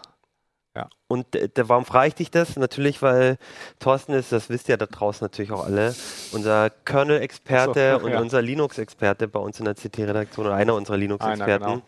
[1.07, 2.55] Und äh, warum frage ich dich das?
[2.55, 3.37] Natürlich, weil
[3.79, 5.93] Thorsten ist, das wisst ihr da draußen natürlich auch alle,
[6.31, 8.21] unser Kernel-Experte so, und ja.
[8.21, 11.65] unser Linux-Experte bei uns in der CT-Redaktion oder einer unserer Linux-Experten.
[11.65, 11.85] Einer, genau.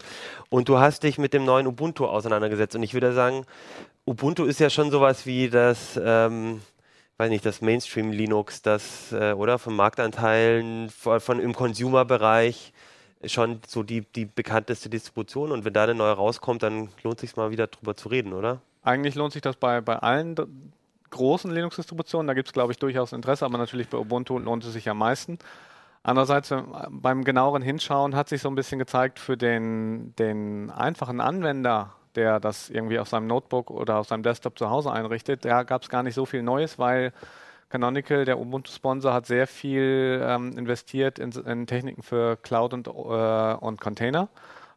[0.50, 2.76] Und du hast dich mit dem neuen Ubuntu auseinandergesetzt.
[2.76, 3.46] Und ich würde sagen,
[4.06, 6.62] Ubuntu ist ja schon sowas wie das, ähm,
[7.18, 9.58] weiß nicht, das Mainstream-Linux, das, äh, oder?
[9.58, 12.74] Von Marktanteilen, von, von im Consumer-Bereich
[13.26, 15.54] schon so die, die bekannteste Distribution.
[15.54, 18.60] Und wenn da eine neue rauskommt, dann lohnt sich mal wieder drüber zu reden, oder?
[18.84, 20.36] Eigentlich lohnt sich das bei, bei allen
[21.10, 22.28] großen Linux-Distributionen.
[22.28, 24.98] Da gibt es, glaube ich, durchaus Interesse, aber natürlich bei Ubuntu lohnt es sich am
[24.98, 25.38] meisten.
[26.04, 31.22] Andererseits, wenn- beim genaueren Hinschauen hat sich so ein bisschen gezeigt für den, den einfachen
[31.22, 35.64] Anwender, der das irgendwie auf seinem Notebook oder auf seinem Desktop zu Hause einrichtet, da
[35.64, 37.14] gab es gar nicht so viel Neues, weil
[37.70, 42.92] Canonical, der Ubuntu-Sponsor, hat sehr viel ähm, investiert in, in Techniken für Cloud und, äh,
[42.92, 44.30] und Container.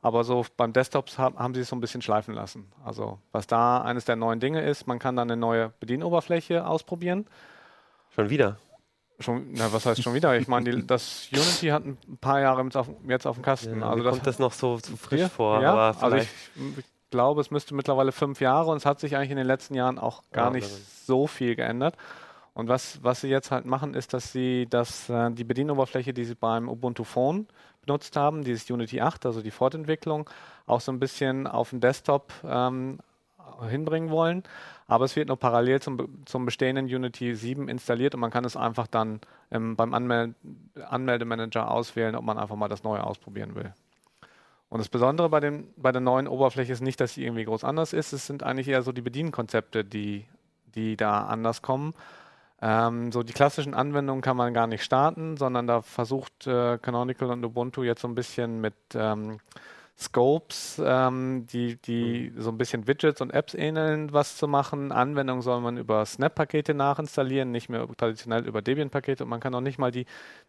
[0.07, 2.71] Aber so beim Desktops haben, sie es so ein bisschen schleifen lassen.
[2.85, 7.27] Also was da eines der neuen Dinge ist, man kann dann eine neue Bedienoberfläche ausprobieren.
[8.15, 8.57] Schon wieder.
[9.19, 10.37] Schon, na, was heißt schon wieder?
[10.39, 13.81] Ich meine, die- das Unity hat ein paar Jahre jetzt auf, jetzt auf dem Kasten.
[13.81, 15.61] Ja, also das kommt das noch so, so frisch Ja, vor.
[15.61, 16.29] ja, aber also ich,
[16.79, 19.75] ich glaube, es müsste mittlerweile fünf Jahre und es hat sich eigentlich in den letzten
[19.75, 21.97] Jahren auch gar Ja, nicht also- so viel geändert.
[22.55, 26.25] Und was, was sie jetzt halt machen, ist, dass sie das, äh, die Bedienoberfläche, die
[26.25, 27.49] sie beim Ubuntu Phone
[27.87, 30.29] benutzt haben, dieses Unity 8, also die Fortentwicklung,
[30.67, 32.99] auch so ein bisschen auf den Desktop ähm,
[33.69, 34.43] hinbringen wollen.
[34.89, 38.57] Aber es wird noch parallel zum, zum bestehenden Unity 7 installiert und man kann es
[38.57, 39.21] einfach dann
[39.51, 40.35] ähm, beim Anmel
[40.89, 43.73] Anmeldemanager auswählen, ob man einfach mal das Neue ausprobieren will.
[44.69, 47.65] Und das Besondere bei, den, bei der neuen Oberfläche ist nicht, dass sie irgendwie groß
[47.65, 48.13] anders ist.
[48.13, 50.27] Es sind eigentlich eher so die Bedienkonzepte, die,
[50.75, 51.95] die da anders kommen.
[52.63, 57.31] Ähm, so die klassischen Anwendungen kann man gar nicht starten, sondern da versucht äh, Canonical
[57.31, 59.39] und Ubuntu jetzt so ein bisschen mit ähm,
[59.99, 64.93] Scopes, ähm, die, die so ein bisschen Widgets und Apps ähneln, was zu machen.
[64.93, 69.25] Anwendungen soll man über Snap-Pakete nachinstallieren, nicht mehr traditionell über Debian-Pakete.
[69.25, 70.05] Und man kann auch nicht mal die,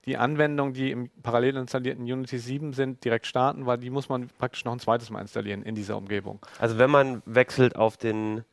[0.06, 4.30] die Anwendungen, die im parallel installierten Unity 7 sind, direkt starten, weil die muss man
[4.38, 6.40] praktisch noch ein zweites Mal installieren in dieser Umgebung.
[6.60, 8.44] also wenn man wechselt auf den,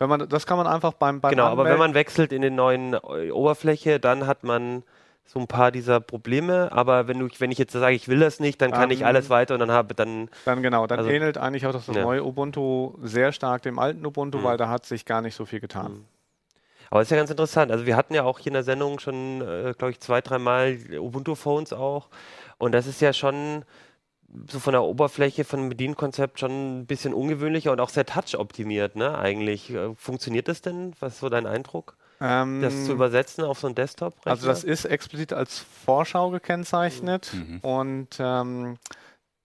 [0.00, 2.40] Wenn man, das kann man einfach beim, beim genau, aber wenn Anmelden- man wechselt in
[2.42, 4.82] den neuen äh, Oberfläche, dann hat man
[5.26, 8.40] so ein paar dieser Probleme, aber wenn du, wenn ich jetzt sage, ich will das
[8.40, 11.10] nicht, dann kann Ähm, ich alles weiter und dann habe dann Dann genau, dann Also-
[11.10, 12.02] ähnelt eigentlich auch das Ja.
[12.02, 14.44] neue Ubuntu sehr stark dem alten Ubuntu, Mhm.
[14.44, 16.06] weil da hat sich gar nicht so viel getan.
[16.90, 17.70] Aber ist ja ganz interessant.
[17.70, 20.76] Also wir hatten ja auch hier in der Sendung schon, äh, glaube ich, zwei, dreimal
[20.98, 22.08] Ubuntu-Phones auch.
[22.58, 23.64] Und das ist ja schon
[24.50, 28.96] so von der Oberfläche, von dem Bedienkonzept schon ein bisschen ungewöhnlicher und auch sehr touch-optimiert,
[28.96, 29.18] ne?
[29.18, 29.70] Eigentlich.
[29.70, 30.92] Äh, Funktioniert das denn?
[31.00, 31.96] Was ist so dein Eindruck?
[32.20, 37.32] Ähm, Das zu übersetzen auf so einen desktop also das ist explizit als Vorschau gekennzeichnet
[37.32, 37.58] Mhm.
[37.60, 38.76] und ähm,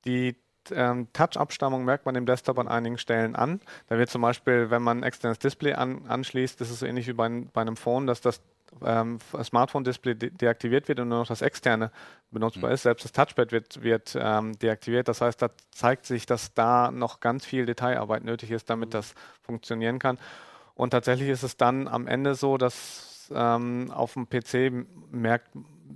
[0.05, 0.35] die
[0.71, 3.61] ähm, Touch-Abstammung merkt man im Desktop an einigen Stellen an.
[3.87, 7.07] Da wird zum Beispiel, wenn man ein externes Display an, anschließt, das ist so ähnlich
[7.07, 8.41] wie bei, bei einem Phone, dass das
[8.83, 11.91] ähm, Smartphone-Display de deaktiviert wird und nur noch das externe
[12.31, 12.83] benutzbar ist.
[12.83, 15.07] Selbst das Touchpad wird, wird ähm, deaktiviert.
[15.07, 19.15] Das heißt, da zeigt sich, dass da noch ganz viel Detailarbeit nötig ist, damit das
[19.41, 20.17] funktionieren kann.
[20.73, 25.49] Und tatsächlich ist es dann am Ende so, dass ähm, auf dem PC merkt,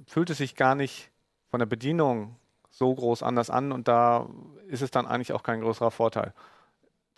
[0.07, 1.11] fühlt es sich gar nicht
[1.49, 2.35] von der Bedienung
[2.69, 4.27] so groß anders an und da
[4.67, 6.33] ist es dann eigentlich auch kein größerer Vorteil.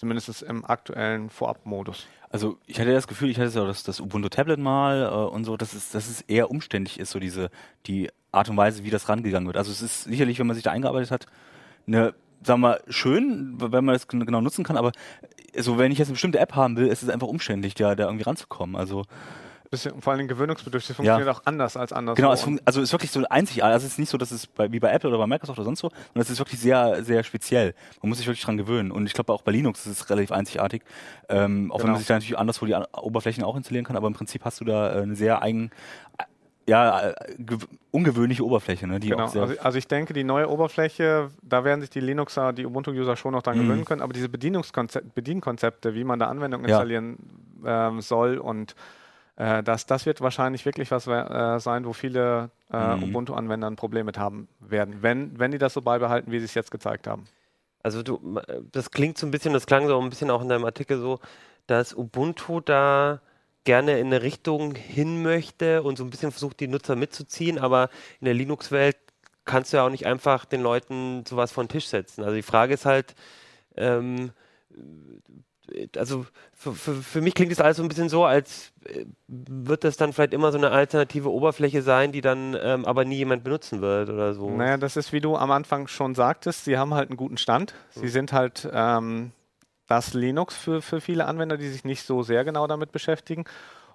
[0.02, 2.08] Zumindest im aktuellen Vorabmodus.
[2.32, 5.43] Also ich hatte das Gefühl, ich hatte ja das, das Ubuntu Tablet mal äh, und
[5.43, 7.52] so, dass es, dass es eher umständlich ist, so diese
[7.86, 9.58] die Art und Weise, wie das rangegangen wird.
[9.58, 11.28] Also es ist sicherlich, wenn man sich da eingearbeitet hat,
[11.86, 14.91] eine, sagen wir schön, wenn man das gen- genau nutzen kann, aber
[15.56, 18.06] so wenn ich jetzt eine bestimmte App haben will, ist es einfach umständlich, da, da
[18.06, 18.76] irgendwie ranzukommen.
[18.76, 19.06] Also
[19.72, 20.90] Bisschen, vor allem gewöhnungsbedürftig.
[20.98, 21.14] Das Ja.
[21.16, 22.18] funktioniert auch anders als anders.
[22.18, 23.74] Genau, es, also es ist wirklich so einzigartig.
[23.74, 25.64] Also es ist nicht so, dass es bei, wie bei Apple oder bei Microsoft oder
[25.66, 27.74] sonst so, sondern es ist wirklich sehr, sehr speziell.
[28.02, 28.92] Man muss sich wirklich dran gewöhnen.
[28.92, 30.84] Und ich glaube auch bei Linux ist es relativ einzigartig.
[31.30, 31.92] Ähm, auch wenn Genau.
[31.94, 34.66] man sich da natürlich anderswo die Oberflächen auch installieren kann, aber im Prinzip hast du
[34.66, 35.72] da äh, eine sehr eigen,
[36.68, 39.24] ja, äh, gew- ungewöhnliche Oberfläche, ne, die Genau.
[39.24, 43.32] Also, also ich denke, die neue Oberfläche, da werden sich die Linuxer, die Ubuntu-User schon
[43.32, 43.64] noch dran Mhm.
[43.64, 46.76] gewöhnen können, aber diese Bedienungskonzept, Bedienkonzepte, wie man da Anwendungen Ja.
[46.76, 47.18] installieren
[47.66, 48.76] ähm, soll und
[49.36, 53.04] äh, das, das wird wahrscheinlich wirklich was äh, sein, wo viele äh, Mhm.
[53.04, 56.54] Ubuntu-Anwender ein Problem mit haben werden, wenn, wenn die das so beibehalten, wie sie es
[56.54, 57.26] jetzt gezeigt haben.
[57.84, 60.50] Also du, ma- das klingt so ein bisschen, das klang so ein bisschen auch in
[60.50, 61.20] deinem Artikel so,
[61.68, 63.22] dass Ubuntu da
[63.64, 67.90] gerne in eine Richtung hin möchte und so ein bisschen versucht, die Nutzer mitzuziehen, aber
[68.20, 68.98] in der Linux-Welt
[69.46, 72.24] kannst du ja auch nicht einfach den Leuten sowas von den Tisch setzen.
[72.24, 73.16] Also die Frage ist halt,
[73.76, 74.32] ähm,
[75.95, 79.84] also für, für, für mich klingt das alles so ein bisschen so, als äh, wird
[79.84, 83.43] das dann vielleicht immer so eine alternative Oberfläche sein, die dann ähm, aber nie jemand
[83.43, 84.49] benutzen wird oder so.
[84.49, 87.74] Naja, das ist, wie du am Anfang schon sagtest, sie haben halt einen guten Stand.
[87.91, 89.32] Sie sind halt ähm,
[89.88, 93.45] das Linux für, für viele Anwender, die sich nicht so sehr genau damit beschäftigen.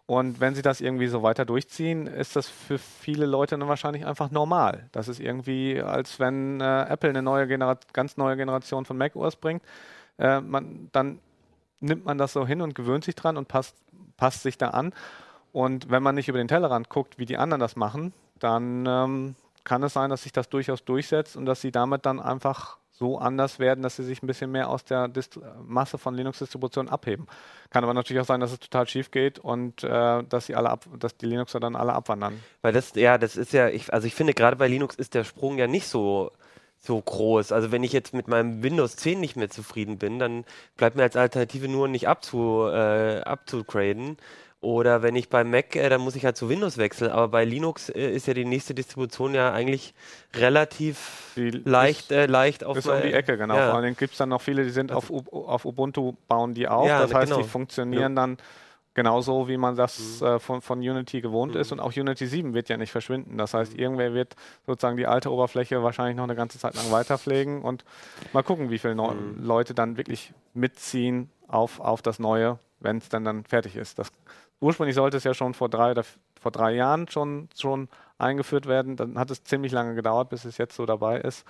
[0.07, 4.07] Und wenn sie das irgendwie so weiter durchziehen, ist das für viele Leute dann wahrscheinlich
[4.07, 4.89] einfach normal.
[4.93, 9.35] Das ist irgendwie, als wenn äh, Apple eine neue Genera ganz neue Generation von macOS
[9.35, 9.63] bringt.
[10.19, 11.19] Äh, man, dann
[11.81, 13.77] nimmt man das so hin und gewöhnt sich dran und passt,
[14.17, 14.93] passt sich da an.
[15.53, 19.35] Und wenn man nicht über den Tellerrand guckt, wie die anderen das machen, dann ähm,
[19.65, 23.19] kann es sein, dass sich das durchaus durchsetzt und dass sie damit dann einfach so
[23.19, 27.27] anders werden, dass sie sich ein bisschen mehr aus der Dist Masse von Linux-Distributionen abheben.
[27.69, 30.71] Kann aber natürlich auch sein, dass es total schief geht und äh, dass sie alle
[30.71, 32.41] ab dass die Linuxer dann alle abwandern.
[32.63, 35.25] Weil das, ja, das ist ja, ich, also ich finde, gerade bei Linux ist der
[35.25, 36.31] Sprung ja nicht so,
[36.79, 37.53] so groß.
[37.53, 40.45] Also wenn ich jetzt mit meinem Windows 10 nicht mehr zufrieden bin, dann
[40.77, 44.17] bleibt mir als Alternative nur nicht abzu, äh, abzugraden.
[44.63, 47.11] Oder wenn ich beim Mac, äh, dann muss ich halt zu Windows wechseln.
[47.11, 49.95] Aber bei Linux äh, ist ja die nächste Distribution ja eigentlich
[50.35, 53.55] relativ Die leicht, äh, leicht auf Ist um die Ecke, genau.
[53.55, 53.71] Ja.
[53.71, 56.69] Vor allem gibt es dann noch viele, die sind auf, U auf Ubuntu, bauen die
[56.69, 56.89] auf.
[56.89, 57.43] Ja, das heißt, genau.
[57.43, 58.39] die funktionieren dann
[58.97, 60.27] genauso, wie man das Mhm.
[60.27, 61.71] äh, von, von Unity gewohnt ist.
[61.71, 63.39] Und auch Unity 7 wird ja nicht verschwinden.
[63.39, 64.35] Das heißt, irgendwer wird
[64.67, 67.85] sozusagen die alte Oberfläche wahrscheinlich noch eine ganze Zeit lang weiterpflegen und
[68.33, 69.45] mal gucken, wie viele Neu Mhm.
[69.45, 73.99] Leute dann wirklich mitziehen auf, auf das Neue, wenn es dann, dann fertig ist.
[74.01, 74.11] Das,
[74.61, 76.05] ursprünglich sollte es ja schon vor drei oder
[76.41, 77.89] vor drei Jahren schon, schon
[78.19, 78.97] eingeführt werden.
[78.97, 81.45] Dann hat es ziemlich lange gedauert, bis es jetzt so dabei ist.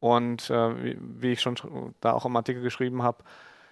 [0.00, 3.18] Und äh, wie, wie ich schon sch- da auch im Artikel geschrieben habe,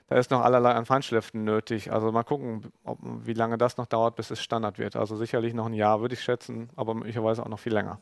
[0.09, 1.93] da ist noch allerlei an Feinschliften nötig.
[1.93, 4.97] Also mal gucken, ob, wie lange das noch dauert, bis es Standard wird.
[4.97, 8.01] Also sicherlich noch ein Jahr, würde ich schätzen, aber möglicherweise auch noch viel länger.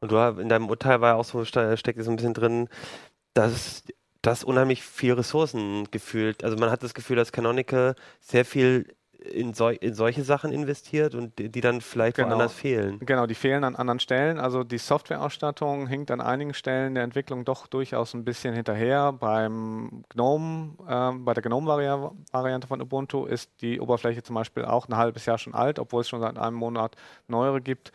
[0.00, 2.68] Und du in deinem Urteil war ja auch so, ste- steckt so ein bisschen drin,
[3.34, 3.84] dass
[4.22, 6.44] das unheimlich viel Ressourcen gefühlt.
[6.44, 11.14] Also man hat das Gefühl, dass Canonical sehr viel in, sol in solche Sachen investiert
[11.14, 12.30] und die, die dann vielleicht Genau.
[12.30, 12.98] woanders fehlen.
[13.00, 14.38] Genau, die fehlen an anderen Stellen.
[14.38, 19.12] Also die Softwareausstattung hinkt an einigen Stellen der Entwicklung doch durchaus ein bisschen hinterher.
[19.12, 24.96] Beim GNOME, ähm, bei der GNOME-Variante von Ubuntu ist die Oberfläche zum Beispiel auch ein
[24.96, 26.96] halbes Jahr schon alt, obwohl es schon seit einem Monat
[27.26, 27.92] neuere gibt.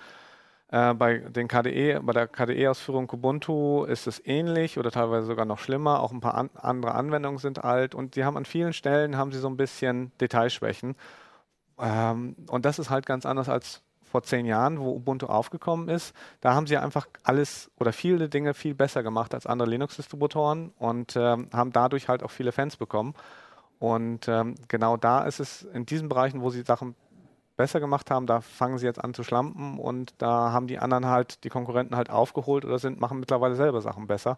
[0.73, 5.59] Äh, bei, den KDE, bei der KDE-Ausführung Kubuntu ist es ähnlich oder teilweise sogar noch
[5.59, 5.99] schlimmer.
[5.99, 9.31] Auch ein paar an, andere Anwendungen sind alt und die haben an vielen Stellen haben
[9.31, 10.95] sie so ein bisschen Detailschwächen.
[11.77, 16.15] Ähm, und das ist halt ganz anders als vor zehn Jahren, wo Ubuntu aufgekommen ist,
[16.41, 21.15] da haben sie einfach alles oder viele Dinge viel besser gemacht als andere Linux-Distributoren und
[21.15, 23.13] ähm, haben dadurch halt auch viele Fans bekommen.
[23.77, 26.95] Und ähm, genau da ist es in diesen Bereichen, wo sie Sachen
[27.55, 31.07] besser gemacht haben, da fangen sie jetzt an zu schlampen und da haben die anderen
[31.07, 34.37] halt, die Konkurrenten halt aufgeholt oder sind, machen mittlerweile selber Sachen besser.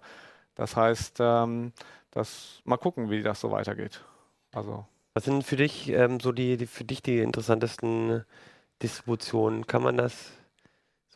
[0.56, 1.74] Das heißt, ähm,
[2.12, 4.04] das, mal gucken, wie das so weitergeht.
[4.54, 4.86] Also.
[5.14, 8.26] Was sind für dich ähm, so die, die, für dich die interessantesten
[8.82, 9.68] Distributionen?
[9.68, 10.32] Kann man das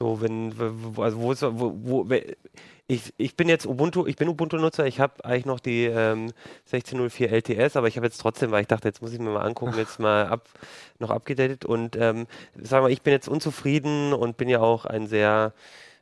[0.01, 0.53] so, wenn,
[0.97, 2.07] also wo ist, wo, wo,
[2.87, 6.31] ich, ich bin jetzt Ubuntu, ich bin Ubuntu-Nutzer, ich habe eigentlich noch die ähm,
[6.71, 9.45] 1604 LTS, aber ich habe jetzt trotzdem, weil ich dachte, jetzt muss ich mir mal
[9.45, 10.47] angucken, jetzt mal ab,
[10.99, 12.27] noch abgedatet und ähm,
[12.59, 15.53] sagen wir, ich bin jetzt unzufrieden und bin ja auch ein sehr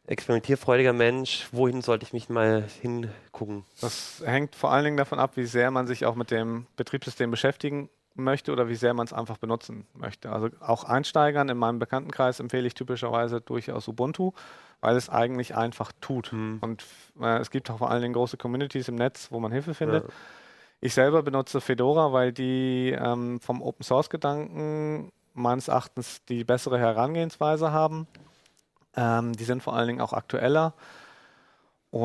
[0.05, 1.49] experimentierfreudiger Mensch.
[1.51, 3.65] Wohin sollte ich mich mal hingucken?
[3.81, 7.31] Das hängt vor allen Dingen davon ab, wie sehr man sich auch mit dem Betriebssystem
[7.31, 7.89] beschäftigen
[8.23, 10.31] möchte oder wie sehr man es einfach benutzen möchte.
[10.31, 14.33] Also auch Einsteigern in meinem Bekanntenkreis empfehle ich typischerweise durchaus Ubuntu,
[14.81, 16.33] weil es eigentlich einfach tut.
[16.33, 16.59] Mhm.
[16.61, 16.85] Und
[17.21, 20.03] äh, es gibt auch vor allen Dingen große Communities im Netz, wo man Hilfe findet.
[20.03, 20.09] Ja.
[20.79, 26.77] Ich selber benutze Fedora, weil die ähm, vom Open Source Gedanken meines Erachtens die bessere
[26.77, 28.07] Herangehensweise haben.
[28.95, 30.73] Ähm, die sind vor allen Dingen auch aktueller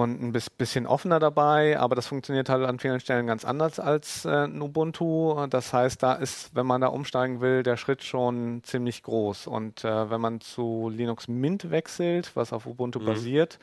[0.00, 4.24] und ein bisschen offener dabei, aber das funktioniert halt an vielen Stellen ganz anders als
[4.24, 5.46] äh, Ubuntu.
[5.48, 9.46] Das heißt, da ist, wenn man da umsteigen will, der Schritt schon ziemlich groß.
[9.46, 13.04] Und äh, wenn man zu Linux Mint wechselt, was auf Ubuntu mhm.
[13.04, 13.58] basiert,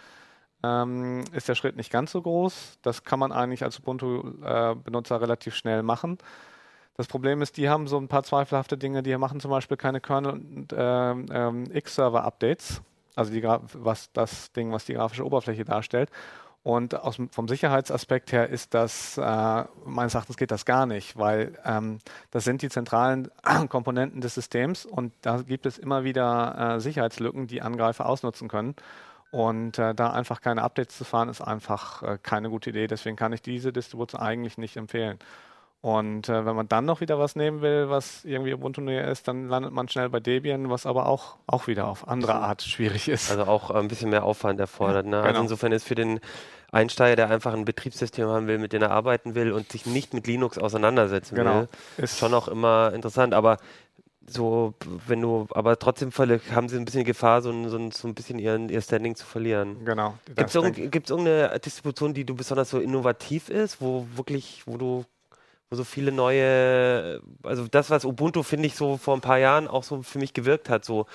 [0.63, 2.79] ähm, ist der Schritt nicht ganz so groß.
[2.81, 6.19] Das kann man eigentlich als Ubuntu-Benutzer äh, relativ schnell machen.
[6.95, 9.01] Das Problem ist, die haben so ein paar zweifelhafte Dinge.
[9.01, 12.81] Die machen zum Beispiel keine Kernel- und äh, ähm, X-Server-Updates
[13.19, 16.09] also die, was das Ding, was die grafische Oberfläche darstellt.
[16.61, 21.57] Und aus, vom Sicherheitsaspekt her ist das, äh, meines Erachtens geht das gar nicht, weil
[21.63, 21.99] ähm,
[22.31, 23.29] das sind die zentralen
[23.69, 28.75] Komponenten des Systems und da gibt es immer wieder äh, Sicherheitslücken, die Angreifer ausnutzen können.
[29.31, 32.87] Und äh, da einfach keine Updates zu fahren, ist einfach äh, keine gute Idee.
[32.87, 35.19] Deswegen kann ich diese Distribution eigentlich nicht empfehlen.
[35.81, 39.29] Und äh, wenn man dann noch wieder was nehmen will, was irgendwie Ubuntu näher ist,
[39.29, 43.07] dann landet man schnell bei Debian, was aber auch, auch wieder auf andere Art schwierig
[43.07, 43.31] ist.
[43.31, 45.05] Also auch ein bisschen mehr Aufwand erfordert.
[45.05, 45.17] Ne?
[45.17, 45.29] Also genau.
[45.29, 46.19] Also insofern ist für den
[46.71, 50.13] Einsteiger, der einfach ein Betriebssystem haben will, mit dem er arbeiten will und sich nicht
[50.13, 51.61] mit Linux auseinandersetzen genau.
[51.61, 51.67] will,
[51.97, 53.33] ist schon auch immer interessant.
[53.33, 53.57] Aber
[54.27, 54.73] so,
[55.07, 58.67] wenn du, aber trotzdem haben sie ein bisschen Gefahr, so, so, so ein bisschen ihren,
[58.67, 59.83] ihr Standing zu verlieren.
[59.85, 60.15] Genau.
[60.35, 65.05] Gibt es irgendeine Distribution, die du besonders so innovativ ist, wo wirklich, wo du
[65.69, 69.67] wo so viele neue, also das, was Ubuntu, finde ich, so vor ein paar Jahren
[69.67, 71.05] auch so für mich gewirkt hat, so,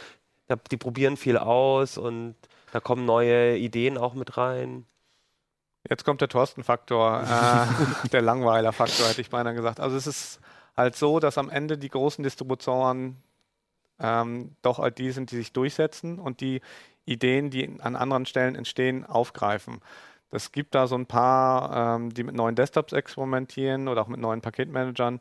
[0.71, 2.37] die probieren viel aus und
[2.73, 4.87] da kommen neue Ideen auch mit rein.
[5.89, 9.81] Jetzt kommt der Thorsten-Faktor, äh, der Langweiler-Faktor, hätte ich beinahe gesagt.
[9.81, 10.41] Also es ist
[10.77, 13.23] halt so, dass am Ende die großen Distributoren
[14.01, 16.61] ähm, doch halt die sind, die sich durchsetzen und die
[17.05, 19.81] Ideen, die an anderen Stellen entstehen, aufgreifen.
[20.35, 24.21] Es gibt da so ein paar, ähm, die mit neuen Desktops experimentieren oder auch mit
[24.21, 25.21] neuen Paketmanagern.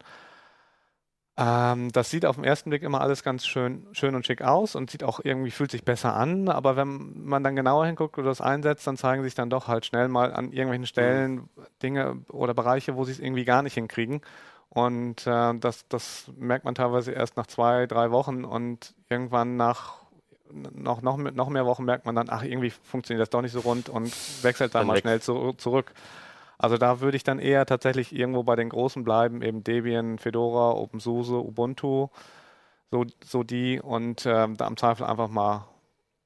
[1.35, 4.75] Ähm, das sieht auf den ersten Blick immer alles ganz schön, schön und schick aus
[4.75, 6.47] und sieht auch irgendwie, fühlt sich besser an.
[6.47, 9.85] Aber wenn man dann genauer hinguckt oder das einsetzt, dann zeigen sich dann doch halt
[9.85, 11.49] schnell mal an irgendwelchen Stellen
[11.81, 14.21] Dinge oder Bereiche, wo sie es irgendwie gar nicht hinkriegen.
[14.69, 20.02] Und äh, das, das merkt man teilweise erst nach zwei, drei Wochen und irgendwann nach
[20.51, 23.61] noch, noch, noch mehr Wochen merkt man dann, ach, irgendwie funktioniert das doch nicht so
[23.61, 24.13] rund und
[24.43, 25.93] wechselt dann, mal schnell zu, zurück.
[26.57, 30.71] Also da würde ich dann eher tatsächlich irgendwo bei den Großen bleiben, eben Debian, Fedora,
[30.71, 32.07] OpenSUSE, Ubuntu,
[32.91, 35.67] so, so die und ähm, da am Zweifel einfach mal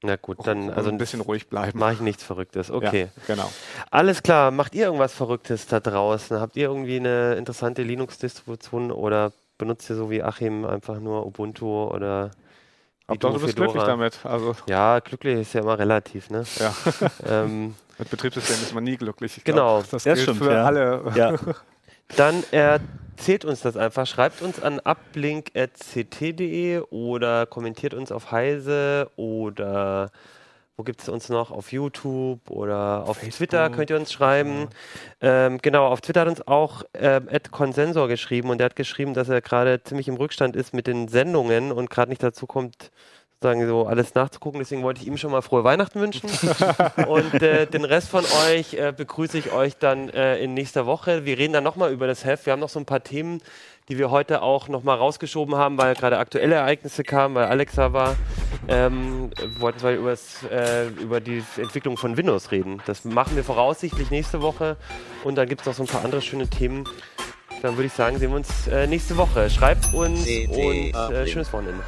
[0.04, 1.80] na gut, dann also ein bisschen ruhig bleiben.
[1.80, 2.70] Mache ich nichts Verrücktes.
[2.70, 3.10] Okay.
[3.16, 3.52] Ja, genau.
[3.90, 4.52] Alles klar.
[4.52, 6.40] Macht ihr irgendwas Verrücktes da draußen?
[6.40, 11.86] Habt ihr irgendwie eine interessante Linux-Distribution oder benutzt ihr so wie Achim einfach nur Ubuntu
[11.86, 12.30] oder
[13.10, 13.72] Hauptsache du bist Fedora.
[13.72, 14.26] glücklich damit.
[14.26, 14.56] Also.
[14.68, 16.44] Ja, glücklich ist ja immer relativ, ne?
[16.60, 16.76] Ja.
[17.44, 19.38] ähm, Mit Betriebssystem ist man nie glücklich.
[19.38, 19.80] Ich genau.
[19.80, 20.66] Glaub, das, das gilt stimmt, für ja.
[20.66, 21.14] alle.
[21.16, 21.36] Ja.
[22.16, 24.08] Dann erzählt uns das einfach.
[24.08, 30.12] Schreibt uns an uplink.ct.de oder kommentiert uns auf Heise oder
[30.78, 31.50] wo gibt es uns noch?
[31.50, 33.38] Auf YouTube oder auf Facebook.
[33.38, 34.68] Twitter könnt ihr uns schreiben.
[35.22, 35.48] Ja.
[35.48, 39.16] Ähm, genau, auf Twitter hat uns auch ähm, Ed Consensor geschrieben und der hat geschrieben,
[39.16, 42.92] dass er gerade ziemlich im Rückstand ist mit den Sendungen und gerade nicht dazu kommt,
[43.34, 44.60] sozusagen so alles nachzugucken.
[44.60, 46.30] Deswegen wollte ich ihm schon mal frohe Weihnachten wünschen.
[47.08, 51.26] und äh, den Rest von euch äh, begrüße ich euch dann äh, in nächster Woche.
[51.26, 52.46] Wir reden dann nochmal über das Heft.
[52.46, 53.42] Wir haben noch so ein paar Themen,
[53.90, 58.16] die wir heute auch nochmal rausgeschoben haben, weil gerade aktuelle Ereignisse kamen, weil Alexa war.
[58.70, 62.82] Ähm, wollten wir übers, äh, über die Entwicklung von Windows reden.
[62.86, 64.78] Das machen wir voraussichtlich nächste Woche.
[65.24, 66.84] Und dann gibt es noch so ein paar andere schöne Themen.
[67.62, 69.50] Dann würde ich sagen, sehen wir uns äh, nächste Woche.
[69.50, 71.84] Schreibt uns und äh, schönes Wochenende.